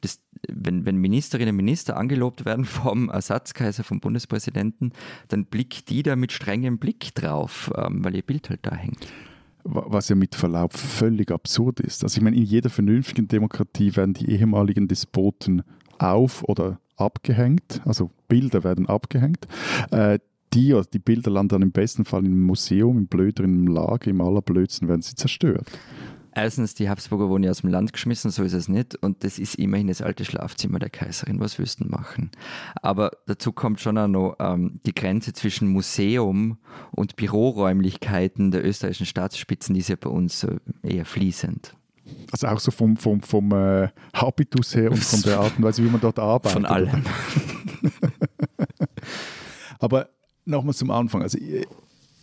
[0.00, 4.92] das, wenn, wenn Ministerinnen und Minister angelobt werden vom Ersatzkaiser, vom Bundespräsidenten,
[5.28, 9.06] dann blickt die da mit strengem Blick drauf, ähm, weil ihr Bild halt da hängt.
[9.64, 12.02] Wa- was ja mit Verlaub völlig absurd ist.
[12.04, 15.62] Also ich meine, in jeder vernünftigen Demokratie werden die ehemaligen Despoten
[15.98, 19.46] auf- oder abgehängt, also Bilder werden abgehängt.
[19.90, 20.18] Äh,
[20.54, 24.20] die, also die Bilder landen dann im besten Fall im Museum, im blöderen Lager, im
[24.20, 25.68] allerblödsten werden sie zerstört.
[26.40, 28.94] Erstens, die Habsburger wurden ja aus dem Land geschmissen, so ist es nicht.
[28.94, 31.40] Und das ist immerhin das alte Schlafzimmer der Kaiserin.
[31.40, 32.30] Was denn machen?
[32.80, 36.58] Aber dazu kommt schon auch noch ähm, die Grenze zwischen Museum
[36.92, 40.48] und Büroräumlichkeiten der österreichischen Staatsspitzen, die ist ja bei uns so
[40.82, 41.74] eher fließend.
[42.30, 45.84] Also auch so vom, vom, vom äh, Habitus her und von der Art und Weise,
[45.84, 46.52] wie man dort arbeitet.
[46.52, 47.04] Von allem.
[49.80, 50.08] Aber
[50.44, 51.22] nochmal zum Anfang.
[51.22, 51.38] Also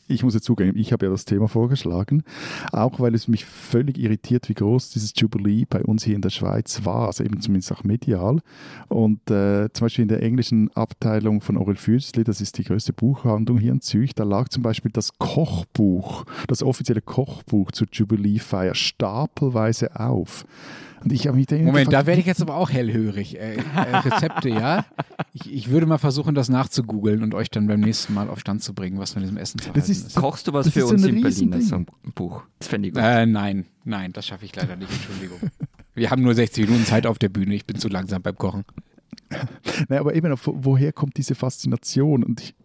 [0.08, 2.24] ich, muss ja zugeben, ich habe ja das Thema vorgeschlagen,
[2.72, 6.30] auch weil es mich völlig irritiert, wie groß dieses Jubilee bei uns hier in der
[6.30, 8.40] Schweiz war, also eben zumindest auch medial.
[8.88, 12.94] Und äh, zum Beispiel in der englischen Abteilung von Orel Füßli, das ist die größte
[12.94, 18.76] Buchhandlung hier in Zürich, da lag zum Beispiel das Kochbuch, das offizielle Kochbuch zur Jubileefeier
[18.76, 20.46] stapelweise auf.
[21.06, 23.40] Und ich habe mich dann Moment, gefragt, da werde ich jetzt aber auch hellhörig.
[23.40, 24.86] Äh, äh, Rezepte, ja.
[25.34, 28.64] Ich, ich würde mal versuchen, das nachzugoogeln und euch dann beim nächsten Mal auf Stand
[28.64, 30.16] zu bringen, was von diesem Essen zu Das ist- ist.
[30.16, 31.26] Kochst du was Das für ist so uns in Berlin?
[31.28, 31.62] Riesending.
[31.62, 31.86] So ein
[32.16, 32.42] Buch.
[32.60, 33.04] Das fände ich gut.
[33.04, 35.38] Äh, nein, nein, das schaffe ich leider nicht, Entschuldigung.
[35.94, 38.66] Wir haben nur 60 Minuten Zeit auf der Bühne, ich bin zu langsam beim Kochen.
[39.90, 42.24] Nein, aber eben, wo- woher kommt diese Faszination?
[42.24, 42.56] Und ich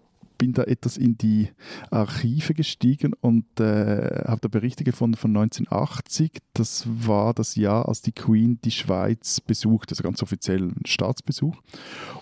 [0.41, 1.51] bin da etwas in die
[1.91, 6.39] Archive gestiegen und äh, habe da Berichte gefunden von 1980.
[6.55, 11.57] Das war das Jahr, als die Queen die Schweiz besuchte, also ganz offiziell ein Staatsbesuch.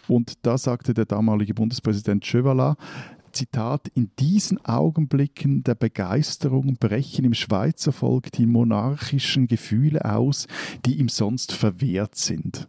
[0.08, 2.76] Und da sagte der damalige Bundespräsident Chevalat,
[3.30, 10.48] Zitat, in diesen Augenblicken der Begeisterung brechen im Schweizer Volk die monarchischen Gefühle aus,
[10.84, 12.68] die ihm sonst verwehrt sind.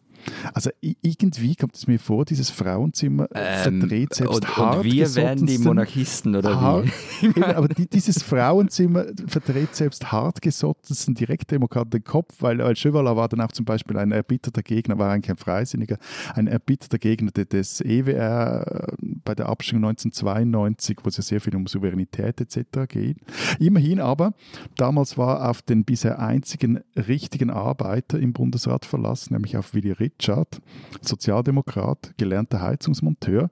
[0.53, 5.45] Also irgendwie kommt es mir vor, dieses Frauenzimmer Ähm, verdreht selbst und, und wir werden
[5.45, 6.91] die Monarchisten, oder Har- wie?
[7.27, 13.27] Eben, aber die, dieses Frauenzimmer verdreht selbst hartgesottensten Direktdemokraten den Kopf, weil, weil Chevalat war
[13.29, 15.97] dann auch zum Beispiel ein erbitterter Gegner, war eigentlich ein Freisinniger,
[16.35, 21.41] ein erbitterter Gegner de- des EWR äh, bei der Abstimmung 1992, wo es ja sehr
[21.41, 22.87] viel um Souveränität etc.
[22.87, 23.17] geht.
[23.59, 24.33] Immerhin aber,
[24.77, 30.61] damals war auf den bisher einzigen richtigen Arbeiter im Bundesrat verlassen, nämlich auf Willy Richard,
[31.01, 33.49] Sozialdemokrat, gelernter Heizungsmonteur.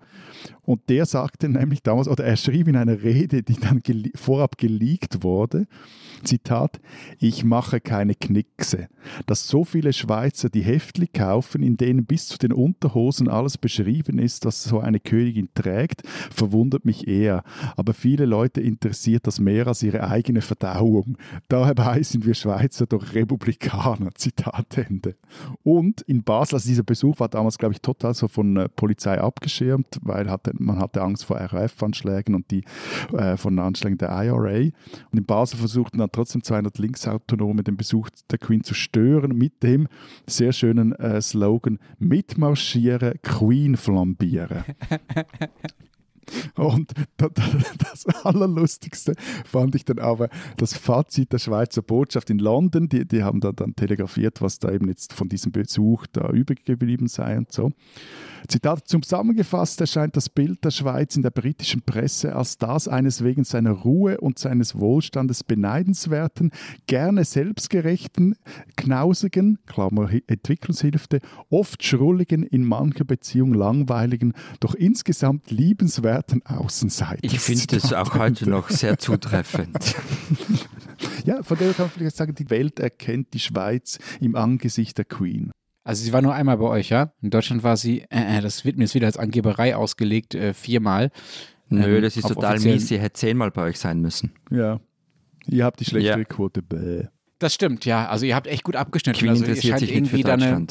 [0.64, 3.82] Und der sagte nämlich damals, oder er schrieb in einer Rede, die dann
[4.16, 5.66] vorab geleakt wurde,
[6.24, 6.80] Zitat,
[7.20, 8.88] ich mache keine Knickse.
[9.28, 14.20] Dass so viele Schweizer die Heftli kaufen, in denen bis zu den Unterhosen alles beschrieben
[14.20, 16.02] ist, was so eine Königin trägt,
[16.32, 17.44] verwundert mich eher.
[17.78, 21.18] Aber viele Leute interessiert das mehr als ihre eigene Verdauung.
[21.48, 24.10] Dabei sind wir Schweizer doch Republikaner.
[24.16, 25.16] Zitat Ende.
[25.64, 29.20] Und in Basel, also dieser Besuch war damals, glaube ich, total so von äh, Polizei
[29.20, 32.64] abgeschirmt, weil hatte, man hatte Angst vor RAF-Anschlägen und die
[33.14, 34.72] äh, von Anschlägen der IRA.
[35.12, 39.64] Und in Basel versuchten dann trotzdem 200 Linksautonome den Besuch der Queen zu stören mit
[39.64, 39.88] dem
[40.28, 44.64] sehr schönen äh, Slogan Mitmarschieren, Queen flambieren.
[46.56, 47.44] Und da- da-
[47.92, 49.14] das Allerlustigste
[49.46, 52.90] fand ich dann aber das Fazit der Schweizer Botschaft in London.
[52.90, 56.66] Die, die haben da dann telegrafiert, was da eben jetzt von diesem Besuch da übrig
[56.66, 57.72] geblieben sei und so.
[58.48, 63.44] Zitat, zusammengefasst erscheint das Bild der Schweiz in der britischen Presse als das eines wegen
[63.44, 66.52] seiner Ruhe und seines Wohlstandes beneidenswerten,
[66.86, 68.36] gerne selbstgerechten,
[68.78, 71.20] knausigen, Klammer Hi- Entwicklungshilfe,
[71.50, 77.24] oft schrulligen, in mancher Beziehung langweiligen, doch insgesamt liebenswerten verehrten Außenseiter.
[77.24, 79.96] Ich finde das auch heute noch sehr zutreffend.
[81.26, 85.06] ja, von der kann man vielleicht sagen, die Welt erkennt die Schweiz im Angesicht der
[85.06, 85.52] Queen.
[85.84, 87.14] Also sie war nur einmal bei euch, ja?
[87.22, 90.54] In Deutschland war sie, äh, äh das wird mir jetzt wieder als Angeberei ausgelegt, äh,
[90.54, 91.12] viermal.
[91.70, 92.88] Nö, ähm, das ist total mies.
[92.88, 94.34] Sie hätte zehnmal bei euch sein müssen.
[94.50, 94.80] Ja.
[95.46, 96.26] Ihr habt die schlechtere ja.
[96.26, 96.62] Quote.
[96.62, 97.06] Bäh.
[97.40, 98.08] Das stimmt, ja.
[98.08, 99.20] Also ihr habt echt gut abgeschnitten.
[99.20, 100.66] Queen also interessiert sich irgendwie da eine,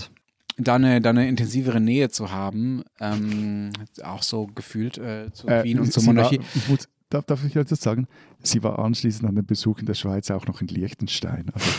[0.57, 2.83] da, eine, da eine intensivere Nähe zu haben.
[3.01, 6.41] Ähm, auch so gefühlt äh, zu äh, Queen und zur Monarchie.
[6.69, 6.79] War,
[7.11, 8.07] darf, darf ich jetzt sagen,
[8.43, 11.51] sie war anschließend an dem Besuch in der Schweiz auch noch in Liechtenstein.
[11.53, 11.71] Also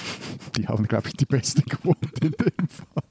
[0.58, 3.04] die haben, glaube ich, die beste Quote in dem Fall.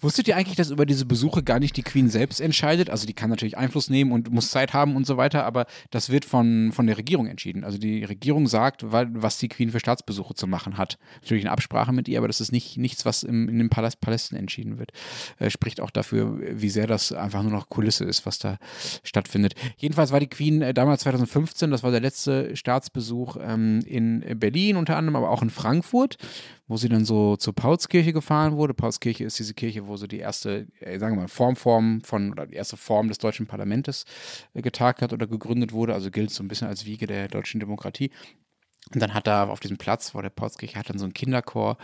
[0.00, 2.90] Wusstet ihr eigentlich, dass über diese Besuche gar nicht die Queen selbst entscheidet?
[2.90, 6.10] Also die kann natürlich Einfluss nehmen und muss Zeit haben und so weiter, aber das
[6.10, 7.64] wird von, von der Regierung entschieden.
[7.64, 10.98] Also die Regierung sagt, was die Queen für Staatsbesuche zu machen hat.
[11.22, 14.00] Natürlich in Absprache mit ihr, aber das ist nicht nichts, was im, in den Palast,
[14.00, 14.92] Palästen entschieden wird.
[15.38, 18.58] Äh, spricht auch dafür, wie sehr das einfach nur noch Kulisse ist, was da
[19.02, 19.54] stattfindet.
[19.76, 24.76] Jedenfalls war die Queen äh, damals 2015, das war der letzte Staatsbesuch ähm, in Berlin
[24.76, 26.18] unter anderem, aber auch in Frankfurt
[26.68, 28.74] wo sie dann so zur Paulskirche gefahren wurde.
[28.74, 32.46] Paulskirche ist diese Kirche, wo so die erste, äh, sagen wir mal, Formform von oder
[32.46, 34.04] die erste Form des deutschen Parlaments
[34.54, 35.94] äh, getagt hat oder gegründet wurde.
[35.94, 38.10] Also gilt so ein bisschen als Wiege der deutschen Demokratie.
[38.94, 41.76] Und dann hat er auf diesem Platz vor der Paulskirche hat dann so ein Kinderchor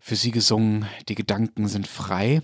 [0.00, 2.42] für sie gesungen, die Gedanken sind frei,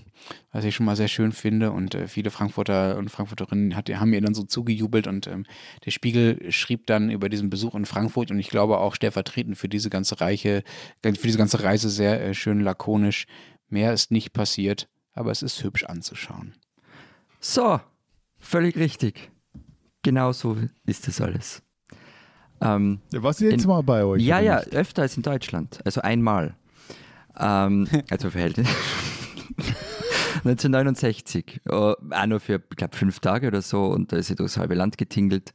[0.53, 1.73] was ich schon mal sehr schön finde.
[1.73, 5.09] Und äh, viele Frankfurter und Frankfurterinnen hat, haben ihr dann so zugejubelt.
[5.09, 5.45] Und ähm,
[5.85, 9.69] der Spiegel schrieb dann über diesen Besuch in Frankfurt und ich glaube auch stellvertretend für
[9.69, 10.63] diese ganze Reiche,
[11.03, 13.27] für diese ganze Reise sehr äh, schön lakonisch.
[13.71, 16.55] Mehr ist nicht passiert, aber es ist hübsch anzuschauen.
[17.41, 17.81] So,
[18.39, 19.31] völlig richtig.
[20.03, 20.57] Genau so
[20.87, 21.63] ist das alles.
[22.61, 24.23] Ähm, Was jetzt in, mal bei euch?
[24.23, 25.81] Ja, ja, öfter als in Deutschland.
[25.85, 26.55] Also einmal.
[27.39, 28.69] Ähm, also Verhältnis.
[30.45, 31.61] 1969.
[31.69, 33.85] Oh, auch nur für, ich glaube, fünf Tage oder so.
[33.87, 35.53] Und da ist sie durchs halbe Land getingelt.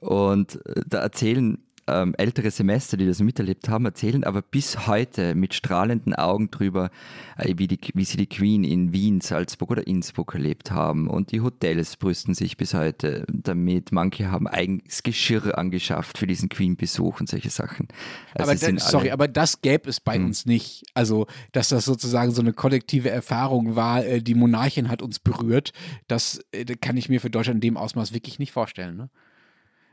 [0.00, 1.58] Und äh, da erzählen
[1.90, 6.90] ähm, ältere Semester, die das miterlebt haben, erzählen aber bis heute mit strahlenden Augen drüber,
[7.36, 11.08] äh, wie, die, wie sie die Queen in Wien, Salzburg oder Innsbruck erlebt haben.
[11.08, 13.92] Und die Hotels brüsten sich bis heute damit.
[13.92, 17.88] Manche haben eigenes Geschirr angeschafft für diesen Queen-Besuch und solche Sachen.
[18.34, 20.26] Also aber das, sorry, aber das gäbe es bei hm.
[20.26, 20.84] uns nicht.
[20.94, 25.72] Also, dass das sozusagen so eine kollektive Erfahrung war, äh, die Monarchin hat uns berührt,
[26.08, 28.96] das äh, kann ich mir für Deutschland in dem Ausmaß wirklich nicht vorstellen.
[28.96, 29.10] Ne?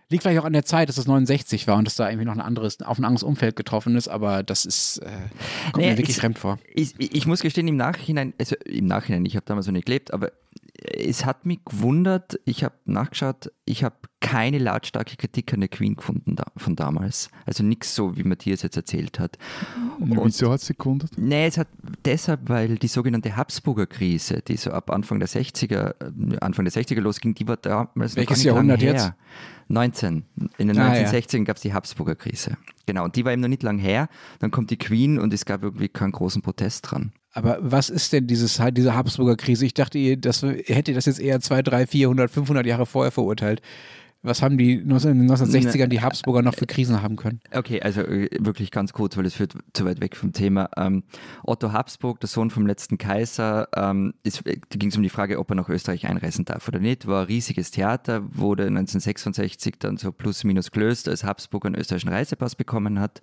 [0.10, 2.34] Liegt vielleicht auch an der Zeit, dass es 69 war und dass da irgendwie noch
[2.34, 5.10] ein anderes, auf ein anderes Umfeld getroffen ist, aber das ist, äh,
[5.72, 6.60] kommt naja, mir wirklich ich, fremd vor.
[6.74, 10.14] Ich, ich, muss gestehen, im Nachhinein, also im Nachhinein, ich habe damals so nicht gelebt,
[10.14, 10.32] aber
[10.82, 15.96] es hat mich gewundert, ich habe nachgeschaut, ich habe keine lautstarke Kritik an der Queen
[15.96, 17.30] gefunden da, von damals.
[17.46, 19.38] Also nichts so, wie Matthias jetzt erzählt hat.
[20.00, 21.12] Und, Wieso hat sie gewundert?
[21.18, 21.68] Nee, es hat
[22.04, 26.74] deshalb, weil die sogenannte Habsburger Krise, die so ab Anfang der 60er, äh, Anfang der
[26.74, 28.94] 60er losging, die war damals Welches noch gar nicht Jahrhundert her.
[28.94, 29.14] jetzt?
[29.70, 30.24] 19.
[30.58, 31.44] In den ah, 1960ern ja.
[31.44, 32.58] gab es die Habsburger Krise.
[32.86, 34.08] Genau, und die war eben noch nicht lang her.
[34.40, 37.12] Dann kommt die Queen und es gab irgendwie keinen großen Protest dran.
[37.34, 39.66] Aber was ist denn dieses, diese Habsburger Krise?
[39.66, 43.62] Ich dachte, das, hätte das jetzt eher 2, 3, 400, 500 Jahre vorher verurteilt.
[44.24, 47.40] Was haben die in den 1960ern die Habsburger noch für Krisen haben können?
[47.52, 50.70] Okay, also äh, wirklich ganz kurz, weil es führt zu weit weg vom Thema.
[50.76, 51.04] Ähm,
[51.44, 55.52] Otto Habsburg, der Sohn vom letzten Kaiser, ähm, da ging es um die Frage, ob
[55.52, 57.08] er nach Österreich einreisen darf oder nicht.
[57.08, 62.10] War ein riesiges Theater, wurde 1966 dann so plus minus gelöst, als Habsburg einen österreichischen
[62.10, 63.22] Reisepass bekommen hat.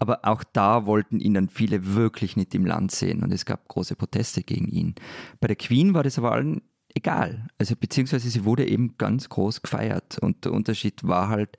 [0.00, 3.68] Aber auch da wollten ihn dann viele wirklich nicht im Land sehen und es gab
[3.68, 4.94] große Proteste gegen ihn.
[5.40, 6.62] Bei der Queen war das aber allen
[6.94, 7.46] egal.
[7.58, 11.56] Also beziehungsweise sie wurde eben ganz groß gefeiert und der Unterschied war halt,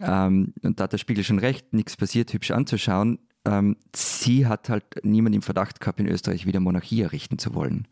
[0.00, 3.18] ähm, und da hat der Spiegel schon recht, nichts passiert, hübsch anzuschauen.
[3.44, 7.86] Ähm, sie hat halt niemand im Verdacht gehabt, in Österreich wieder Monarchie errichten zu wollen.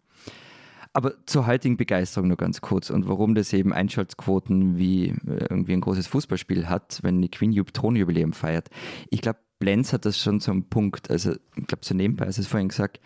[0.95, 5.73] Aber zur heutigen Begeisterung nur ganz kurz und warum das eben Einschaltquoten wie äh, irgendwie
[5.73, 8.69] ein großes Fußballspiel hat, wenn die Queen Thronjubiläum feiert.
[9.09, 12.43] Ich glaube, Blenz hat das schon so einen Punkt, also ich glaube so nebenbei, du
[12.43, 13.01] es vorhin gesagt,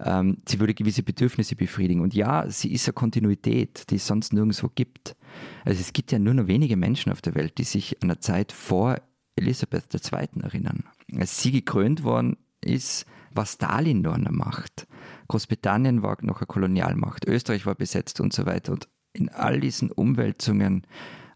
[0.00, 2.00] ähm, sie würde gewisse Bedürfnisse befriedigen.
[2.00, 5.16] Und ja, sie ist eine Kontinuität, die es sonst nirgendwo gibt.
[5.64, 8.20] Also es gibt ja nur noch wenige Menschen auf der Welt, die sich an der
[8.20, 8.96] Zeit vor
[9.36, 10.42] Elisabeth II.
[10.42, 10.84] erinnern.
[11.16, 14.86] Als sie gekrönt worden ist, war Stalin noch an der Macht.
[15.28, 18.72] Großbritannien war noch eine Kolonialmacht, Österreich war besetzt und so weiter.
[18.72, 20.86] Und in all diesen Umwälzungen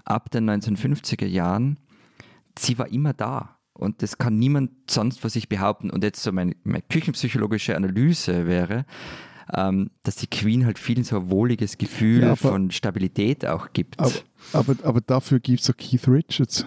[0.04, 1.78] ab den 1950er Jahren,
[2.58, 3.58] sie war immer da.
[3.74, 5.90] Und das kann niemand sonst für sich behaupten.
[5.90, 8.84] Und jetzt so meine, meine küchenpsychologische Analyse wäre,
[9.52, 13.72] ähm, dass die Queen halt vielen so ein wohliges Gefühl ja, aber, von Stabilität auch
[13.72, 13.98] gibt.
[13.98, 14.12] Aber,
[14.52, 16.66] aber, aber dafür gibt es so Keith Richards.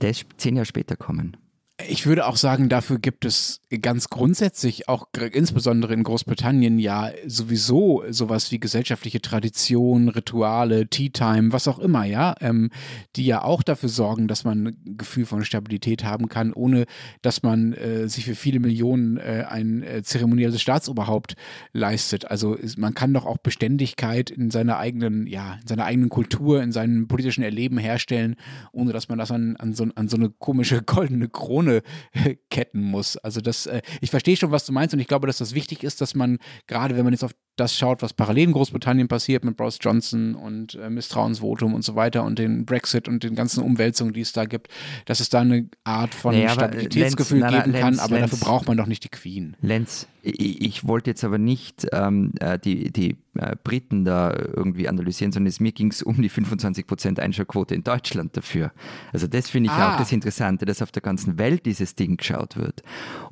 [0.00, 1.36] Der ist zehn Jahre später kommen.
[1.82, 8.04] Ich würde auch sagen, dafür gibt es ganz grundsätzlich, auch insbesondere in Großbritannien, ja sowieso
[8.10, 12.70] sowas wie gesellschaftliche Tradition, Rituale, Tea Time, was auch immer, ja, ähm,
[13.16, 16.84] die ja auch dafür sorgen, dass man ein Gefühl von Stabilität haben kann, ohne
[17.22, 21.34] dass man äh, sich für viele Millionen äh, ein äh, zeremonielles Staatsoberhaupt
[21.72, 22.30] leistet.
[22.30, 26.62] Also ist, man kann doch auch Beständigkeit in seiner eigenen, ja, in seiner eigenen Kultur,
[26.62, 28.36] in seinem politischen Erleben herstellen,
[28.70, 31.63] ohne dass man das an, an, so, an so eine komische goldene Krone
[32.50, 33.16] ketten muss.
[33.16, 35.84] Also das, äh, ich verstehe schon, was du meinst und ich glaube, dass das wichtig
[35.84, 39.44] ist, dass man gerade, wenn man jetzt auf das schaut, was parallel in Großbritannien passiert
[39.44, 43.62] mit Boris Johnson und äh, Misstrauensvotum und so weiter und den Brexit und den ganzen
[43.62, 44.68] Umwälzungen, die es da gibt,
[45.04, 48.18] dass es da eine Art von naja, Stabilitätsgefühl Lenz, geben na, na, kann, Lenz, aber
[48.18, 49.56] Lenz, dafür braucht man doch nicht die Queen.
[49.60, 54.88] Lenz, ich, ich wollte jetzt aber nicht ähm, äh, die, die äh, Briten da irgendwie
[54.88, 58.72] analysieren, sondern es, mir ging es um die 25% Einschaltquote in Deutschland dafür.
[59.12, 59.94] Also das finde ich ah.
[59.94, 62.82] auch das Interessante, dass auf der ganzen Welt dieses Ding geschaut wird.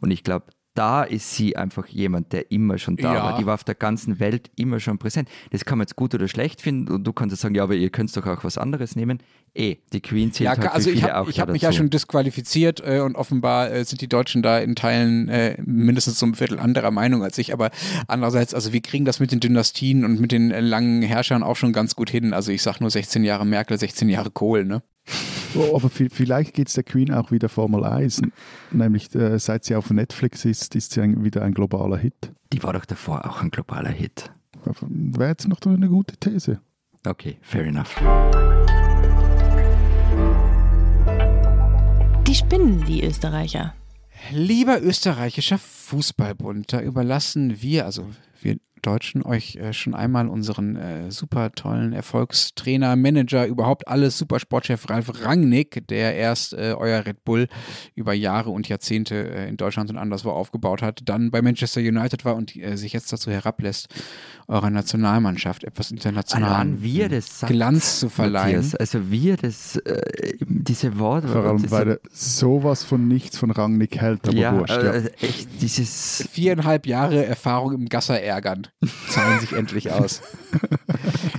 [0.01, 3.23] Und ich glaube, da ist sie einfach jemand, der immer schon da ja.
[3.23, 3.39] war.
[3.39, 5.29] Die war auf der ganzen Welt immer schon präsent.
[5.51, 7.91] Das kann man jetzt gut oder schlecht finden und du kannst sagen, ja, aber ihr
[7.91, 9.19] könnt doch auch was anderes nehmen.
[9.55, 13.01] Eh, die Queen zählt ja, halt also ich habe hab mich ja schon disqualifiziert äh,
[13.01, 16.91] und offenbar äh, sind die Deutschen da in Teilen äh, mindestens so ein Viertel anderer
[16.91, 17.53] Meinung als ich.
[17.53, 17.71] Aber
[18.07, 21.57] andererseits, also wir kriegen das mit den Dynastien und mit den äh, langen Herrschern auch
[21.57, 22.33] schon ganz gut hin.
[22.33, 24.83] Also ich sage nur 16 Jahre Merkel, 16 Jahre Kohl, ne?
[25.55, 28.23] Oh, aber vielleicht geht es der Queen auch wieder Formel 1.
[28.71, 32.33] Nämlich äh, seit sie auf Netflix ist, ist sie ein, wieder ein globaler Hit.
[32.53, 34.33] Die war doch davor auch ein globaler Hit.
[34.81, 36.61] Wäre jetzt noch eine gute These.
[37.07, 37.97] Okay, fair enough.
[42.27, 43.75] Die spinnen, die Österreicher.
[44.31, 48.15] Lieber österreichischer Fußballbund, da überlassen wir, also wir
[48.83, 55.25] Deutschen euch äh, schon einmal unseren äh, super tollen Erfolgstrainer, Manager, überhaupt alles, Supersportchef Ralf
[55.25, 57.49] Rangnick, der erst äh, euer Red Bull
[57.95, 62.25] über Jahre und Jahrzehnte äh, in Deutschland und anderswo aufgebaut hat, dann bei Manchester United
[62.25, 63.89] war und äh, sich jetzt dazu herablässt,
[64.49, 68.57] eurer Nationalmannschaft etwas internationalen wir das sagt, Glanz zu verleihen.
[68.57, 71.29] Matthias, also wir das, äh, diese Worte.
[71.29, 74.83] Vor allem, weil er sowas von nichts von Rangnick hält, aber ja, wurscht.
[74.83, 74.95] Ja.
[74.95, 78.67] echt dieses Viereinhalb Jahre Erfahrung im Gasser ärgern
[79.09, 80.23] zahlen sich endlich aus.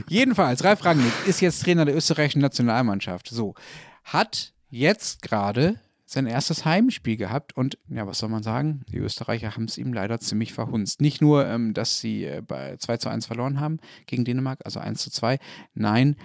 [0.07, 3.27] Jedenfalls, Ralf Rangnick ist jetzt Trainer der österreichischen Nationalmannschaft.
[3.29, 3.55] So,
[4.03, 5.79] hat jetzt gerade
[6.13, 8.81] sein erstes Heimspiel gehabt und ja, was soll man sagen?
[8.91, 11.01] Die Österreicher haben es ihm leider ziemlich verhunzt.
[11.01, 14.79] Nicht nur, ähm, dass sie äh, bei 2 zu 1 verloren haben gegen Dänemark, also
[14.79, 15.39] 1 zu 2.
[15.73, 16.15] Nein,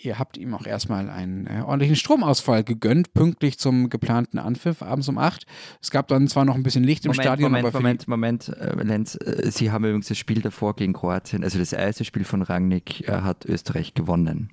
[0.00, 5.08] ihr habt ihm auch erstmal einen äh, ordentlichen Stromausfall gegönnt, pünktlich zum geplanten Anpfiff, abends
[5.08, 5.44] um 8.
[5.82, 8.48] Es gab dann zwar noch ein bisschen Licht im Moment, Stadion, Moment, aber Moment, Moment,
[8.48, 12.24] äh, Lenz, äh, Sie haben übrigens das Spiel davor gegen Kroatien, also das erste Spiel
[12.24, 14.50] von Rangnick, äh, hat Österreich gewonnen.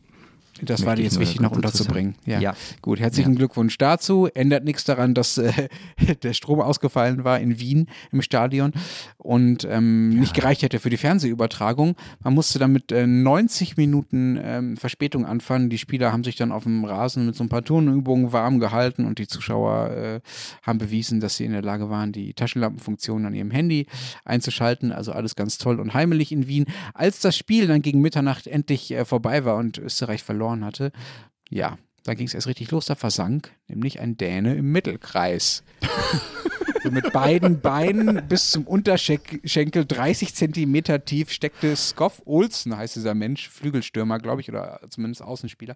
[0.66, 2.16] Das war dir jetzt wichtig noch unterzubringen.
[2.26, 2.40] Ja.
[2.40, 2.56] ja.
[2.82, 3.38] Gut, herzlichen ja.
[3.38, 4.28] Glückwunsch dazu.
[4.34, 5.70] Ändert nichts daran, dass äh,
[6.24, 8.74] der Strom ausgefallen war in Wien im Stadion
[9.18, 10.20] und ähm, ja.
[10.20, 11.96] nicht gereicht hätte für die Fernsehübertragung.
[12.24, 15.70] Man musste dann mit äh, 90 Minuten ähm, Verspätung anfangen.
[15.70, 19.06] Die Spieler haben sich dann auf dem Rasen mit so ein paar Turnübungen warm gehalten
[19.06, 20.20] und die Zuschauer äh,
[20.62, 23.88] haben bewiesen, dass sie in der Lage waren, die Taschenlampenfunktion an ihrem Handy
[24.26, 24.92] einzuschalten.
[24.92, 26.66] Also alles ganz toll und heimelig in Wien.
[26.94, 30.92] Als das Spiel dann gegen Mitternacht endlich äh, vorbei war und Österreich verloren verloren hatte,
[31.50, 35.64] ja, da ging es erst richtig los, da versank nämlich ein Däne im Mittelkreis.
[36.84, 43.14] so mit beiden Beinen bis zum Unterschenkel 30 Zentimeter tief steckte Skoff Olsen, heißt dieser
[43.14, 45.76] Mensch, Flügelstürmer, glaube ich, oder zumindest Außenspieler,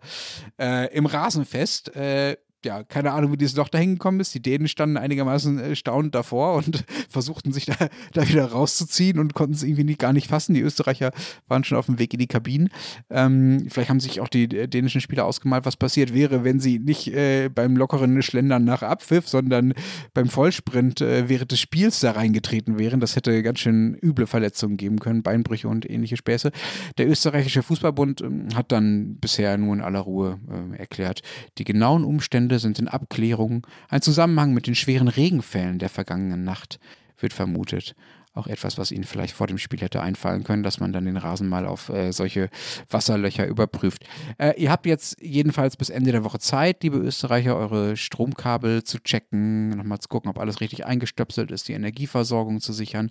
[0.59, 1.95] äh, im Rasen fest.
[1.95, 4.33] Äh, ja, keine Ahnung, wie dieses Loch da hingekommen ist.
[4.33, 7.75] Die Dänen standen einigermaßen äh, staunend davor und versuchten sich da,
[8.13, 10.53] da wieder rauszuziehen und konnten es irgendwie nicht, gar nicht fassen.
[10.53, 11.11] Die Österreicher
[11.47, 12.69] waren schon auf dem Weg in die Kabinen.
[13.09, 16.79] Ähm, vielleicht haben sich auch die äh, dänischen Spieler ausgemalt, was passiert wäre, wenn sie
[16.79, 19.73] nicht äh, beim lockeren Schlendern nach Abpfiff, sondern
[20.13, 22.99] beim Vollsprint äh, während des Spiels da reingetreten wären.
[22.99, 26.51] Das hätte ganz schön üble Verletzungen geben können, Beinbrüche und ähnliche Späße.
[26.97, 31.21] Der österreichische Fußballbund äh, hat dann bisher nur in aller Ruhe äh, erklärt,
[31.59, 33.67] die genauen Umstände Umstände sind in Abklärung.
[33.89, 36.79] Ein Zusammenhang mit den schweren Regenfällen der vergangenen Nacht
[37.19, 37.93] wird vermutet
[38.37, 41.17] auch etwas, was Ihnen vielleicht vor dem Spiel hätte einfallen können, dass man dann den
[41.17, 42.49] Rasen mal auf äh, solche
[42.89, 44.05] Wasserlöcher überprüft.
[44.37, 48.99] Äh, ihr habt jetzt jedenfalls bis Ende der Woche Zeit, liebe Österreicher, eure Stromkabel zu
[48.99, 53.09] checken, nochmal zu gucken, ob alles richtig eingestöpselt ist, die Energieversorgung zu sichern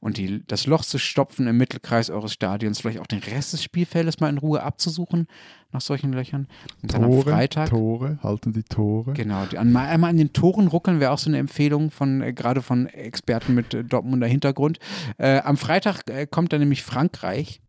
[0.00, 3.64] und die, das Loch zu stopfen im Mittelkreis eures Stadions, vielleicht auch den Rest des
[3.64, 5.26] Spielfeldes mal in Ruhe abzusuchen
[5.72, 6.46] nach solchen Löchern.
[6.82, 7.70] Und dann Tore, am Freitag.
[7.70, 9.12] Tore, halten die Tore.
[9.12, 12.32] Genau, die, an, einmal an den Toren ruckeln wäre auch so eine Empfehlung von äh,
[12.32, 14.78] gerade von Experten mit äh, Dortmunder Hintergrund.
[15.18, 17.60] Äh, am Freitag äh, kommt dann nämlich Frankreich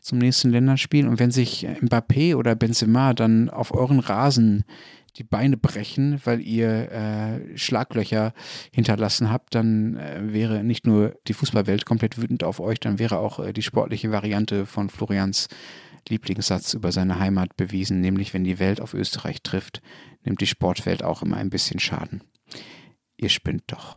[0.00, 4.64] zum nächsten Länderspiel und wenn sich Mbappé oder Benzema dann auf euren Rasen
[5.16, 8.34] die Beine brechen, weil ihr äh, Schlaglöcher
[8.72, 13.18] hinterlassen habt, dann äh, wäre nicht nur die Fußballwelt komplett wütend auf euch, dann wäre
[13.18, 15.48] auch äh, die sportliche Variante von Florians
[16.08, 19.82] Lieblingssatz über seine Heimat bewiesen, nämlich wenn die Welt auf Österreich trifft,
[20.24, 22.22] nimmt die Sportwelt auch immer ein bisschen Schaden.
[23.16, 23.96] Ihr spinnt doch.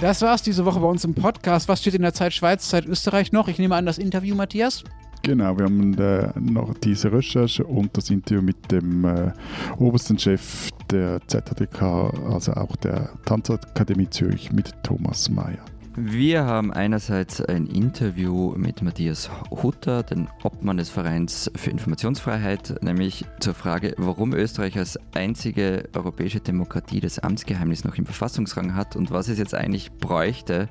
[0.00, 1.68] Das war's diese Woche bei uns im Podcast.
[1.68, 3.48] Was steht in der Zeit Schweiz, Zeit Österreich noch?
[3.48, 4.82] Ich nehme an, das Interview, Matthias.
[5.22, 9.32] Genau, wir haben äh, noch diese Recherche und das Interview mit dem äh,
[9.78, 15.69] obersten Chef der ZHDK, also auch der Tanzakademie Zürich, mit Thomas Mayer.
[15.96, 23.24] Wir haben einerseits ein Interview mit Matthias Hutter, den Obmann des Vereins für Informationsfreiheit, nämlich
[23.40, 29.10] zur Frage, warum Österreich als einzige europäische Demokratie das Amtsgeheimnis noch im Verfassungsrang hat und
[29.10, 30.68] was es jetzt eigentlich bräuchte,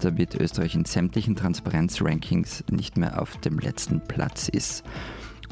[0.00, 4.82] damit Österreich in sämtlichen Transparenz-Rankings nicht mehr auf dem letzten Platz ist.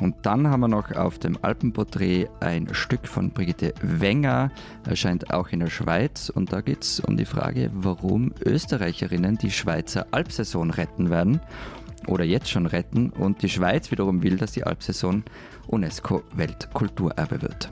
[0.02, 4.50] Und dann haben wir noch auf dem Alpenporträt ein Stück von Brigitte Wenger,
[4.84, 6.28] erscheint auch in der Schweiz.
[6.28, 11.40] Und da geht es um die Frage, warum Österreicherinnen die Schweizer Alpsaison retten werden
[12.08, 13.10] oder jetzt schon retten.
[13.10, 15.22] Und die Schweiz wiederum will, dass die Alpsaison
[15.68, 17.70] UNESCO-Weltkulturerbe wird.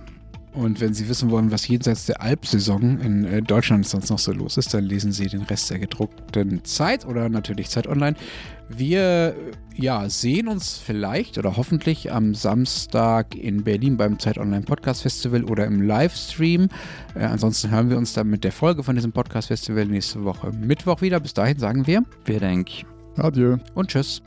[0.52, 4.32] Und wenn Sie wissen wollen, was jenseits der Alpsaison in äh, Deutschland sonst noch so
[4.32, 8.16] los ist, dann lesen Sie den Rest der gedruckten Zeit oder natürlich Zeit Online.
[8.72, 9.34] Wir
[9.74, 15.44] ja, sehen uns vielleicht oder hoffentlich am Samstag in Berlin beim Zeit Online Podcast Festival
[15.44, 16.68] oder im Livestream.
[17.14, 20.52] Äh, ansonsten hören wir uns dann mit der Folge von diesem Podcast Festival nächste Woche
[20.52, 21.18] Mittwoch wieder.
[21.18, 22.04] Bis dahin sagen wir.
[22.24, 22.86] Wir denken.
[23.16, 23.56] Adieu.
[23.74, 24.22] Und tschüss.